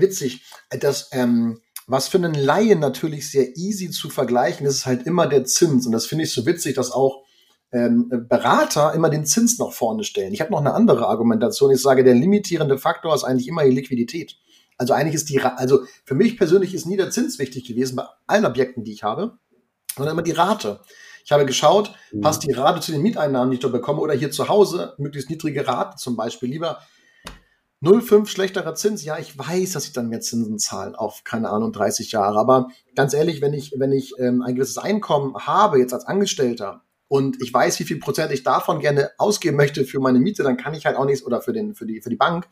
Witzig, 0.00 0.44
das, 0.70 1.10
ähm, 1.12 1.60
was 1.86 2.08
für 2.08 2.18
einen 2.18 2.34
Laien 2.34 2.78
natürlich 2.78 3.30
sehr 3.30 3.56
easy 3.56 3.90
zu 3.90 4.08
vergleichen 4.08 4.66
ist, 4.66 4.76
ist 4.76 4.86
halt 4.86 5.06
immer 5.06 5.26
der 5.26 5.44
Zins. 5.44 5.86
Und 5.86 5.92
das 5.92 6.06
finde 6.06 6.24
ich 6.24 6.32
so 6.32 6.46
witzig, 6.46 6.76
dass 6.76 6.92
auch 6.92 7.24
ähm, 7.72 8.08
Berater 8.28 8.94
immer 8.94 9.10
den 9.10 9.26
Zins 9.26 9.58
nach 9.58 9.72
vorne 9.72 10.04
stellen. 10.04 10.32
Ich 10.32 10.40
habe 10.40 10.52
noch 10.52 10.60
eine 10.60 10.74
andere 10.74 11.06
Argumentation. 11.06 11.70
Ich 11.70 11.82
sage, 11.82 12.04
der 12.04 12.14
limitierende 12.14 12.78
Faktor 12.78 13.14
ist 13.14 13.24
eigentlich 13.24 13.48
immer 13.48 13.64
die 13.64 13.70
Liquidität. 13.70 14.36
Also 14.76 14.94
eigentlich 14.94 15.14
ist 15.14 15.28
die, 15.28 15.40
also 15.40 15.80
für 16.04 16.14
mich 16.14 16.38
persönlich 16.38 16.74
ist 16.74 16.86
nie 16.86 16.96
der 16.96 17.10
Zins 17.10 17.38
wichtig 17.38 17.66
gewesen 17.66 17.96
bei 17.96 18.04
allen 18.26 18.46
Objekten, 18.46 18.82
die 18.82 18.92
ich 18.92 19.02
habe, 19.02 19.38
sondern 19.94 20.14
immer 20.14 20.22
die 20.22 20.32
Rate. 20.32 20.80
Ich 21.24 21.32
habe 21.32 21.46
geschaut, 21.46 21.92
mhm. 22.12 22.20
passt 22.20 22.44
die 22.44 22.52
Rate 22.52 22.80
zu 22.80 22.92
den 22.92 23.02
Mieteinnahmen, 23.02 23.50
die 23.50 23.56
ich 23.56 23.62
da 23.62 23.68
bekomme, 23.68 24.00
oder 24.00 24.14
hier 24.14 24.30
zu 24.30 24.48
Hause, 24.48 24.94
möglichst 24.98 25.30
niedrige 25.30 25.66
Rate 25.66 25.96
zum 25.96 26.16
Beispiel. 26.16 26.50
Lieber 26.50 26.80
0,5 27.82 28.26
schlechterer 28.26 28.74
Zins. 28.74 29.04
Ja, 29.04 29.18
ich 29.18 29.38
weiß, 29.38 29.72
dass 29.72 29.86
ich 29.86 29.92
dann 29.92 30.08
mehr 30.08 30.20
Zinsen 30.20 30.58
zahle 30.58 30.98
auf, 30.98 31.24
keine 31.24 31.48
Ahnung, 31.50 31.72
30 31.72 32.12
Jahre. 32.12 32.38
Aber 32.38 32.68
ganz 32.94 33.14
ehrlich, 33.14 33.40
wenn 33.40 33.54
ich, 33.54 33.74
wenn 33.76 33.92
ich 33.92 34.18
ähm, 34.18 34.42
ein 34.42 34.54
gewisses 34.54 34.78
Einkommen 34.78 35.34
habe, 35.34 35.78
jetzt 35.78 35.94
als 35.94 36.04
Angestellter, 36.04 36.82
und 37.12 37.42
ich 37.42 37.52
weiß, 37.52 37.80
wie 37.80 37.84
viel 37.84 37.98
Prozent 37.98 38.30
ich 38.30 38.44
davon 38.44 38.78
gerne 38.78 39.10
ausgeben 39.18 39.56
möchte 39.56 39.84
für 39.84 39.98
meine 39.98 40.20
Miete, 40.20 40.44
dann 40.44 40.56
kann 40.56 40.74
ich 40.74 40.86
halt 40.86 40.96
auch 40.96 41.04
nichts, 41.04 41.26
oder 41.26 41.42
für, 41.42 41.52
den, 41.52 41.74
für, 41.74 41.84
die, 41.84 42.00
für 42.00 42.08
die 42.08 42.14
Bank, 42.14 42.46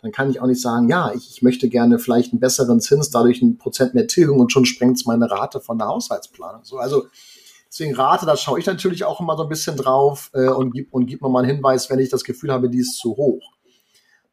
dann 0.00 0.12
kann 0.12 0.30
ich 0.30 0.40
auch 0.40 0.46
nicht 0.46 0.62
sagen, 0.62 0.88
ja, 0.88 1.12
ich, 1.14 1.28
ich 1.30 1.42
möchte 1.42 1.68
gerne 1.68 1.98
vielleicht 1.98 2.32
einen 2.32 2.40
besseren 2.40 2.80
Zins, 2.80 3.10
dadurch 3.10 3.42
ein 3.42 3.58
Prozent 3.58 3.92
mehr 3.92 4.06
Tilgung 4.06 4.40
und 4.40 4.50
schon 4.50 4.64
sprengt 4.64 4.96
es 4.96 5.04
meine 5.04 5.30
Rate 5.30 5.60
von 5.60 5.76
der 5.76 5.88
Haushaltsplanung. 5.88 6.64
So, 6.64 6.78
also 6.78 7.06
deswegen 7.70 7.94
Rate, 7.94 8.26
da 8.26 8.36
schaue 8.36 8.58
ich 8.58 8.66
natürlich 8.66 9.04
auch 9.04 9.20
immer 9.20 9.36
so 9.36 9.44
ein 9.44 9.48
bisschen 9.48 9.76
drauf 9.76 10.30
äh, 10.34 10.48
und 10.48 10.72
gib, 10.72 10.92
und 10.92 11.06
gib 11.06 11.22
mir 11.22 11.28
mal 11.28 11.44
einen 11.44 11.56
Hinweis, 11.56 11.90
wenn 11.90 11.98
ich 11.98 12.08
das 12.08 12.24
Gefühl 12.24 12.52
habe, 12.52 12.68
die 12.68 12.78
ist 12.78 12.98
zu 12.98 13.16
hoch. 13.16 13.42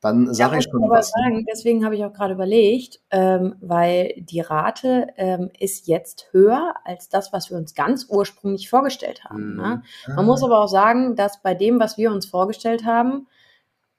Dann 0.01 0.31
sage 0.35 0.53
ja, 0.53 0.59
ich 0.59 0.65
schon 0.65 0.87
was. 0.87 1.09
Sagen, 1.09 1.45
deswegen 1.51 1.83
habe 1.83 1.95
ich 1.95 2.05
auch 2.05 2.13
gerade 2.13 2.35
überlegt, 2.35 2.99
ähm, 3.09 3.55
weil 3.59 4.13
die 4.17 4.39
Rate 4.39 5.07
ähm, 5.17 5.49
ist 5.57 5.87
jetzt 5.87 6.27
höher 6.31 6.75
als 6.83 7.09
das, 7.09 7.33
was 7.33 7.49
wir 7.49 7.57
uns 7.57 7.73
ganz 7.73 8.05
ursprünglich 8.07 8.69
vorgestellt 8.69 9.23
haben. 9.23 9.53
Mhm. 9.53 9.57
Ne? 9.57 9.83
Man 10.09 10.19
ah. 10.19 10.21
muss 10.21 10.43
aber 10.43 10.59
auch 10.59 10.67
sagen, 10.67 11.15
dass 11.15 11.41
bei 11.41 11.55
dem, 11.55 11.79
was 11.79 11.97
wir 11.97 12.11
uns 12.11 12.27
vorgestellt 12.27 12.85
haben, 12.85 13.27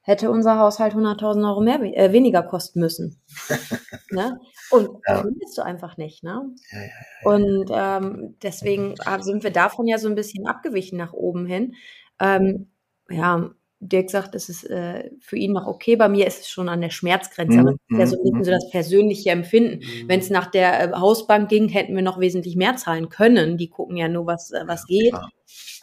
hätte 0.07 0.31
unser 0.31 0.57
Haushalt 0.57 0.93
100.000 0.93 1.47
Euro 1.47 1.61
mehr, 1.61 1.81
äh, 1.81 2.13
weniger 2.13 2.41
kosten 2.41 2.79
müssen. 2.79 3.21
ne? 4.09 4.39
Und 4.71 4.89
ja. 5.05 5.21
findest 5.21 5.57
du 5.57 5.63
einfach 5.63 5.97
nicht. 5.97 6.23
Ne? 6.23 6.43
Ja, 6.71 6.79
ja, 6.79 7.29
Und 7.29 7.69
ähm, 7.69 8.35
deswegen 8.41 8.95
äh, 9.05 9.21
sind 9.21 9.43
wir 9.43 9.51
davon 9.51 9.85
ja 9.85 9.97
so 9.97 10.07
ein 10.07 10.15
bisschen 10.15 10.47
abgewichen 10.47 10.97
nach 10.97 11.11
oben 11.11 11.45
hin. 11.45 11.75
Ähm, 12.21 12.71
ja, 13.09 13.51
Dirk 13.79 14.09
sagt, 14.09 14.33
es 14.33 14.47
ist 14.47 14.63
äh, 14.69 15.11
für 15.19 15.35
ihn 15.35 15.51
noch 15.51 15.67
okay. 15.67 15.97
Bei 15.97 16.07
mir 16.07 16.25
ist 16.25 16.39
es 16.39 16.49
schon 16.49 16.69
an 16.69 16.79
der 16.79 16.89
Schmerzgrenze. 16.89 17.57
Mhm. 17.57 17.67
Aber 17.67 17.77
das 17.89 18.11
so 18.11 18.17
ein 18.17 18.23
bisschen 18.23 18.43
so 18.45 18.51
das 18.51 18.69
persönliche 18.71 19.31
Empfinden. 19.31 19.79
Mhm. 19.79 20.07
Wenn 20.07 20.21
es 20.21 20.29
nach 20.29 20.49
der 20.49 20.83
äh, 20.83 20.93
Hausbank 20.93 21.49
ging, 21.49 21.67
hätten 21.67 21.95
wir 21.95 22.01
noch 22.01 22.19
wesentlich 22.19 22.55
mehr 22.55 22.77
zahlen 22.77 23.09
können. 23.09 23.57
Die 23.57 23.69
gucken 23.69 23.97
ja 23.97 24.07
nur, 24.07 24.25
was, 24.25 24.51
äh, 24.51 24.63
was 24.65 24.85
geht. 24.87 25.13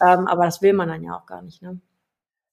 Ähm, 0.00 0.26
aber 0.26 0.46
das 0.46 0.62
will 0.62 0.72
man 0.72 0.88
dann 0.88 1.04
ja 1.04 1.14
auch 1.14 1.26
gar 1.26 1.42
nicht. 1.42 1.60
Ne? 1.60 1.78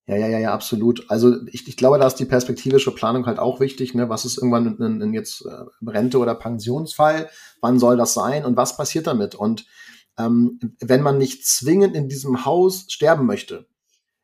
Ja, 0.08 0.16
ja, 0.18 0.28
ja, 0.28 0.40
ja, 0.40 0.54
absolut. 0.54 1.06
Also 1.10 1.36
ich, 1.48 1.68
ich 1.68 1.78
glaube, 1.78 2.00
da 2.00 2.08
ist 2.08 2.16
die 2.16 2.26
perspektivische 2.26 2.92
Planung 2.92 3.28
halt 3.28 3.40
auch 3.40 3.60
wichtig. 3.60 3.94
Ne? 3.94 4.10
Was 4.10 4.26
ist 4.26 4.38
irgendwann 4.38 4.78
ein, 4.80 5.02
ein 5.02 5.14
jetzt 5.14 5.46
äh, 5.46 5.90
Rente 5.90 6.18
oder 6.18 6.36
Pensionsfall? 6.36 7.30
Wann 7.62 7.80
soll 7.80 7.98
das 7.98 8.14
sein 8.14 8.44
und 8.44 8.58
was 8.58 8.76
passiert 8.78 9.08
damit? 9.08 9.36
Und 9.36 9.66
ähm, 10.18 10.60
wenn 10.80 11.02
man 11.02 11.18
nicht 11.18 11.46
zwingend 11.46 11.96
in 11.96 12.10
diesem 12.10 12.46
Haus 12.46 12.86
sterben 12.90 13.26
möchte, 13.26 13.68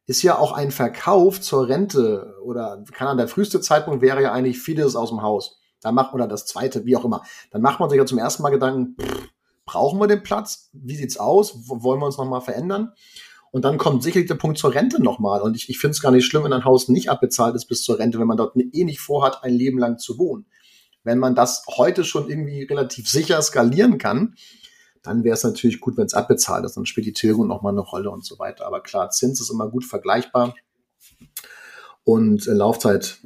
ist 0.08 0.24
ja 0.24 0.38
auch 0.38 0.54
ein 0.54 0.72
Verkauf 0.72 1.42
zur 1.42 1.68
Rente 1.68 2.36
oder 2.44 2.84
kann 2.94 3.10
an 3.10 3.18
der 3.18 3.28
früheste 3.28 3.62
Zeitpunkt 3.62 4.02
wäre 4.02 4.22
ja 4.22 4.32
eigentlich 4.32 4.60
vieles 4.60 4.96
aus 4.96 5.10
dem 5.10 5.22
Haus. 5.22 5.60
Da 5.82 5.92
macht 5.92 6.14
oder 6.14 6.28
das 6.28 6.46
zweite, 6.46 6.86
wie 6.86 6.96
auch 6.96 7.06
immer. 7.06 7.22
Dann 7.52 7.62
macht 7.62 7.80
man 7.80 7.90
sich 7.90 8.00
ja 8.00 8.06
zum 8.06 8.18
ersten 8.18 8.42
Mal 8.42 8.50
Gedanken, 8.50 8.96
pff, 9.00 9.30
brauchen 9.66 10.00
wir 10.00 10.08
den 10.08 10.24
Platz? 10.24 10.70
Wie 10.74 10.96
sieht's 10.96 11.18
aus? 11.18 11.68
Wollen 11.68 12.00
wir 12.00 12.06
uns 12.06 12.18
nochmal 12.18 12.42
verändern? 12.42 12.94
Und 13.52 13.64
dann 13.66 13.78
kommt 13.78 14.04
sicherlich 14.04 14.28
der 14.28 14.36
Punkt 14.36 14.58
zur 14.58 14.74
Rente 14.74 15.02
nochmal. 15.02 15.42
Und 15.42 15.56
ich, 15.56 15.70
ich 15.70 15.80
finde 15.80 15.92
es 15.92 16.02
gar 16.02 16.12
nicht 16.12 16.26
schlimm, 16.26 16.44
wenn 16.44 16.54
ein 16.54 16.66
Haus 16.66 16.90
nicht 16.90 17.10
abbezahlt 17.10 17.56
ist 17.56 17.66
bis 17.66 17.84
zur 17.84 18.00
Rente, 18.00 18.20
wenn 18.20 18.28
man 18.28 18.38
dort 18.38 18.56
eh 18.56 18.84
nicht 18.84 19.00
vorhat, 19.00 19.44
ein 19.44 19.54
Leben 19.54 19.80
lang 19.80 19.98
zu 19.98 20.18
wohnen. 20.18 20.46
Wenn 21.04 21.20
man 21.20 21.36
das 21.36 21.64
heute 21.78 22.04
schon 22.04 22.30
irgendwie 22.30 22.64
relativ 22.64 23.10
sicher 23.10 23.42
skalieren 23.42 23.98
kann, 23.98 24.36
dann 25.02 25.24
wäre 25.24 25.36
es 25.36 25.44
natürlich 25.44 25.80
gut, 25.80 25.96
wenn 25.98 26.06
es 26.06 26.14
abbezahlt 26.14 26.66
ist. 26.66 26.76
Dann 26.76 26.86
spielt 26.86 27.08
die 27.08 27.14
Tilgung 27.14 27.48
nochmal 27.48 27.72
eine 27.72 27.82
Rolle 27.82 28.10
und 28.12 28.26
so 28.26 28.38
weiter. 28.40 28.66
Aber 28.66 28.82
klar, 28.82 29.10
Zins 29.10 29.40
ist 29.40 29.50
immer 29.50 29.70
gut 29.70 29.86
vergleichbar. 29.86 30.54
Und 32.04 32.48
äh, 32.48 32.52
Laufzeit 32.52 33.20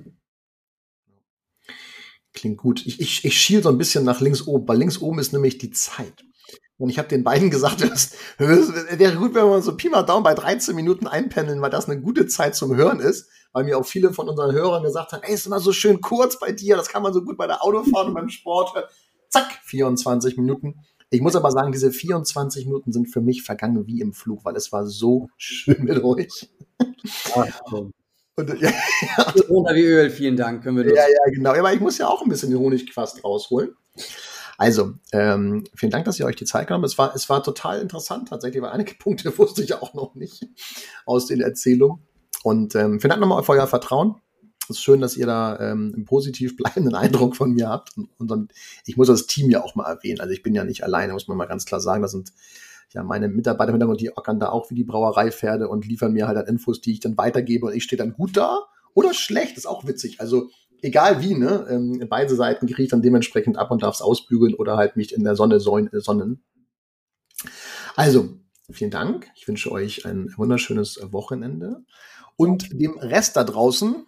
klingt 2.34 2.58
gut. 2.58 2.86
Ich, 2.86 3.00
ich, 3.00 3.26
ich 3.26 3.40
schiel 3.40 3.64
so 3.64 3.70
ein 3.70 3.78
bisschen 3.78 4.06
nach 4.06 4.22
links 4.22 4.48
oben, 4.48 4.68
weil 4.68 4.78
links 4.78 5.00
oben 5.00 5.20
ist 5.20 5.34
nämlich 5.34 5.58
die 5.58 5.72
Zeit. 5.72 6.24
Und 6.82 6.90
ich 6.90 6.98
habe 6.98 7.08
den 7.08 7.24
beiden 7.24 7.50
gesagt, 7.52 7.82
es 7.82 8.14
wäre 8.40 9.16
gut, 9.16 9.36
wenn 9.36 9.46
wir 9.46 9.62
so 9.62 9.78
Pi 9.78 9.90
mal 9.90 10.02
Daumen 10.02 10.24
bei 10.24 10.34
13 10.34 10.76
Minuten 10.76 11.06
einpendeln, 11.06 11.62
weil 11.62 11.70
das 11.70 11.88
eine 11.88 12.02
gute 12.02 12.26
Zeit 12.26 12.56
zum 12.56 12.76
Hören 12.76 13.00
ist. 13.00 13.30
Weil 13.54 13.66
mir 13.66 13.78
auch 13.78 13.86
viele 13.86 14.14
von 14.14 14.30
unseren 14.30 14.54
Hörern 14.54 14.82
gesagt 14.82 15.12
haben, 15.12 15.24
ey, 15.24 15.34
ist 15.34 15.46
immer 15.46 15.60
so 15.60 15.74
schön 15.74 16.00
kurz 16.00 16.40
bei 16.40 16.54
dir, 16.54 16.78
das 16.78 16.88
kann 16.88 17.04
man 17.04 17.14
so 17.14 17.22
gut 17.22 17.38
bei 17.38 17.48
der 17.48 17.64
Autofahrt 17.64 18.08
und 18.08 18.14
beim 18.14 18.30
Sport 18.30 18.74
hören. 18.74 18.86
Zack, 19.28 19.60
24 19.64 20.38
Minuten. 20.38 20.80
Ich 21.10 21.22
muss 21.22 21.36
aber 21.36 21.52
sagen, 21.52 21.74
diese 21.74 21.92
24 21.92 22.66
Minuten 22.66 22.94
sind 22.94 23.08
für 23.08 23.20
mich 23.20 23.44
vergangen 23.44 23.86
wie 23.86 24.00
im 24.00 24.14
Flug, 24.14 24.46
weil 24.46 24.56
es 24.56 24.72
war 24.72 24.88
so 24.88 25.30
schön 25.38 25.84
mit 25.84 26.02
euch. 26.04 26.50
Ach, 27.36 27.72
und, 27.74 27.94
ja, 28.60 28.72
ja. 28.72 29.34
Wie 29.36 29.84
Öl, 29.84 30.10
vielen 30.10 30.38
Dank. 30.38 30.64
Können 30.64 30.78
wir 30.78 30.88
ja, 30.88 31.04
ja, 31.04 31.32
genau. 31.32 31.52
Aber 31.52 31.74
ich 31.74 31.82
muss 31.82 31.98
ja 31.98 32.08
auch 32.08 32.24
ein 32.24 32.30
bisschen 32.30 32.50
den 32.50 32.60
Honigquast 32.60 33.24
rausholen. 33.24 33.76
Also, 34.58 34.94
ähm, 35.12 35.64
vielen 35.76 35.92
Dank, 35.92 36.06
dass 36.06 36.20
ihr 36.20 36.26
euch 36.26 36.36
die 36.36 36.46
Zeit 36.46 36.68
genommen 36.68 36.84
habt. 36.84 36.92
Es 36.92 36.98
war, 36.98 37.16
es 37.16 37.30
war 37.30 37.44
total 37.44 37.82
interessant 37.82 38.30
tatsächlich, 38.30 38.62
weil 38.62 38.72
einige 38.72 38.96
Punkte 39.00 39.38
wusste 39.38 39.64
ich 39.64 39.74
auch 39.76 39.94
noch 39.94 40.16
nicht 40.16 40.48
aus 41.06 41.26
den 41.28 41.42
Erzählungen. 41.42 42.02
Und 42.44 42.76
ähm, 42.76 43.00
vielen 43.00 43.10
Dank 43.10 43.22
nochmal 43.22 43.44
für 43.44 43.52
euer 43.54 43.68
Vertrauen. 43.68 44.16
Es 44.64 44.78
ist 44.78 44.84
schön, 44.84 45.02
dass 45.02 45.18
ihr 45.18 45.26
da 45.26 45.60
ähm, 45.60 45.92
einen 45.94 46.06
positiv 46.06 46.56
bleibenden 46.56 46.96
Eindruck 46.96 47.36
von 47.36 47.52
mir 47.52 47.70
habt. 47.70 47.98
Und, 47.98 48.10
und 48.18 48.32
dann, 48.32 48.48
ich 48.86 48.98
muss 48.98 49.08
das 49.08 49.28
Team 49.28 49.50
ja 49.50 49.64
auch 49.64 49.76
mal 49.76 49.90
erwähnen. 49.90 50.20
Also 50.20 50.34
ich 50.34 50.44
bin 50.44 50.56
ja 50.56 50.64
nicht 50.64 50.84
alleine, 50.84 51.14
muss 51.14 51.28
man 51.28 51.38
mal 51.38 51.46
ganz 51.46 51.66
klar 51.66 51.82
sagen. 51.82 52.02
Das 52.02 52.12
sind 52.12 52.32
ja 52.94 53.04
meine 53.04 53.28
Mitarbeiter 53.28 53.70
im 53.70 53.76
Hintergrund, 53.76 54.02
die 54.02 54.16
ackern 54.16 54.40
da 54.40 54.50
auch 54.50 54.70
wie 54.70 54.76
die 54.76 54.84
Brauereipferde 54.84 55.68
und 55.68 55.86
liefern 55.86 56.14
mir 56.14 56.28
halt 56.28 56.38
dann 56.38 56.48
Infos, 56.48 56.82
die 56.82 56.94
ich 56.94 57.00
dann 57.00 57.18
weitergebe 57.18 57.68
und 57.68 57.74
ich 57.74 57.84
stehe 57.84 57.98
dann 57.98 58.14
gut 58.14 58.38
da 58.38 58.60
oder 58.94 59.14
schlecht. 59.14 59.58
Ist 59.58 59.68
auch 59.68 59.86
witzig. 59.88 60.20
Also 60.20 60.50
egal 60.82 61.22
wie, 61.22 61.36
ne? 61.36 61.68
Ähm, 61.70 62.06
beide 62.10 62.36
Seiten 62.36 62.68
kriege 62.68 62.84
ich 62.84 62.90
dann 62.90 63.02
dementsprechend 63.02 63.58
ab 63.58 63.72
und 63.72 63.84
darf 63.84 63.96
es 63.96 64.02
ausbügeln 64.02 64.54
oder 64.54 64.78
halt 64.78 64.96
mich 64.96 65.14
in 65.14 65.24
der 65.24 65.36
Sonne 65.36 65.60
sonnen. 65.60 66.44
Also, 67.96 68.30
vielen 68.72 68.92
Dank. 68.92 69.30
Ich 69.36 69.48
wünsche 69.48 69.72
euch 69.72 70.06
ein 70.06 70.34
wunderschönes 70.38 71.00
Wochenende. 71.12 71.84
Und 72.36 72.70
dem 72.72 72.98
Rest 72.98 73.36
da 73.36 73.44
draußen 73.44 74.06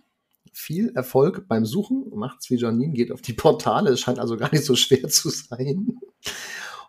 viel 0.51 0.91
Erfolg 0.95 1.47
beim 1.47 1.65
Suchen. 1.65 2.05
Macht's 2.13 2.49
wie 2.49 2.55
Janine, 2.55 2.93
geht 2.93 3.11
auf 3.11 3.21
die 3.21 3.33
Portale. 3.33 3.91
Es 3.91 3.99
scheint 3.99 4.19
also 4.19 4.37
gar 4.37 4.51
nicht 4.51 4.65
so 4.65 4.75
schwer 4.75 5.07
zu 5.09 5.29
sein. 5.29 5.99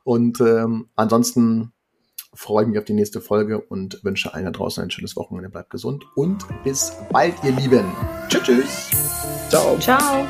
Und 0.05 0.41
ähm, 0.41 0.89
ansonsten 0.97 1.73
freue 2.35 2.65
ich 2.65 2.69
mich 2.71 2.79
auf 2.79 2.85
die 2.85 2.93
nächste 2.93 3.21
Folge 3.21 3.61
und 3.61 4.03
wünsche 4.05 4.35
allen 4.35 4.45
da 4.45 4.51
draußen 4.51 4.83
ein 4.83 4.91
schönes 4.91 5.17
Wochenende. 5.17 5.49
Bleibt 5.49 5.71
gesund 5.71 6.05
und 6.15 6.45
bis 6.65 6.93
bald, 7.11 7.35
ihr 7.43 7.53
Lieben. 7.53 7.87
Tschüss, 8.29 8.43
tschüss. 8.43 8.91
Ciao. 9.49 9.79
Ciao. 9.79 10.27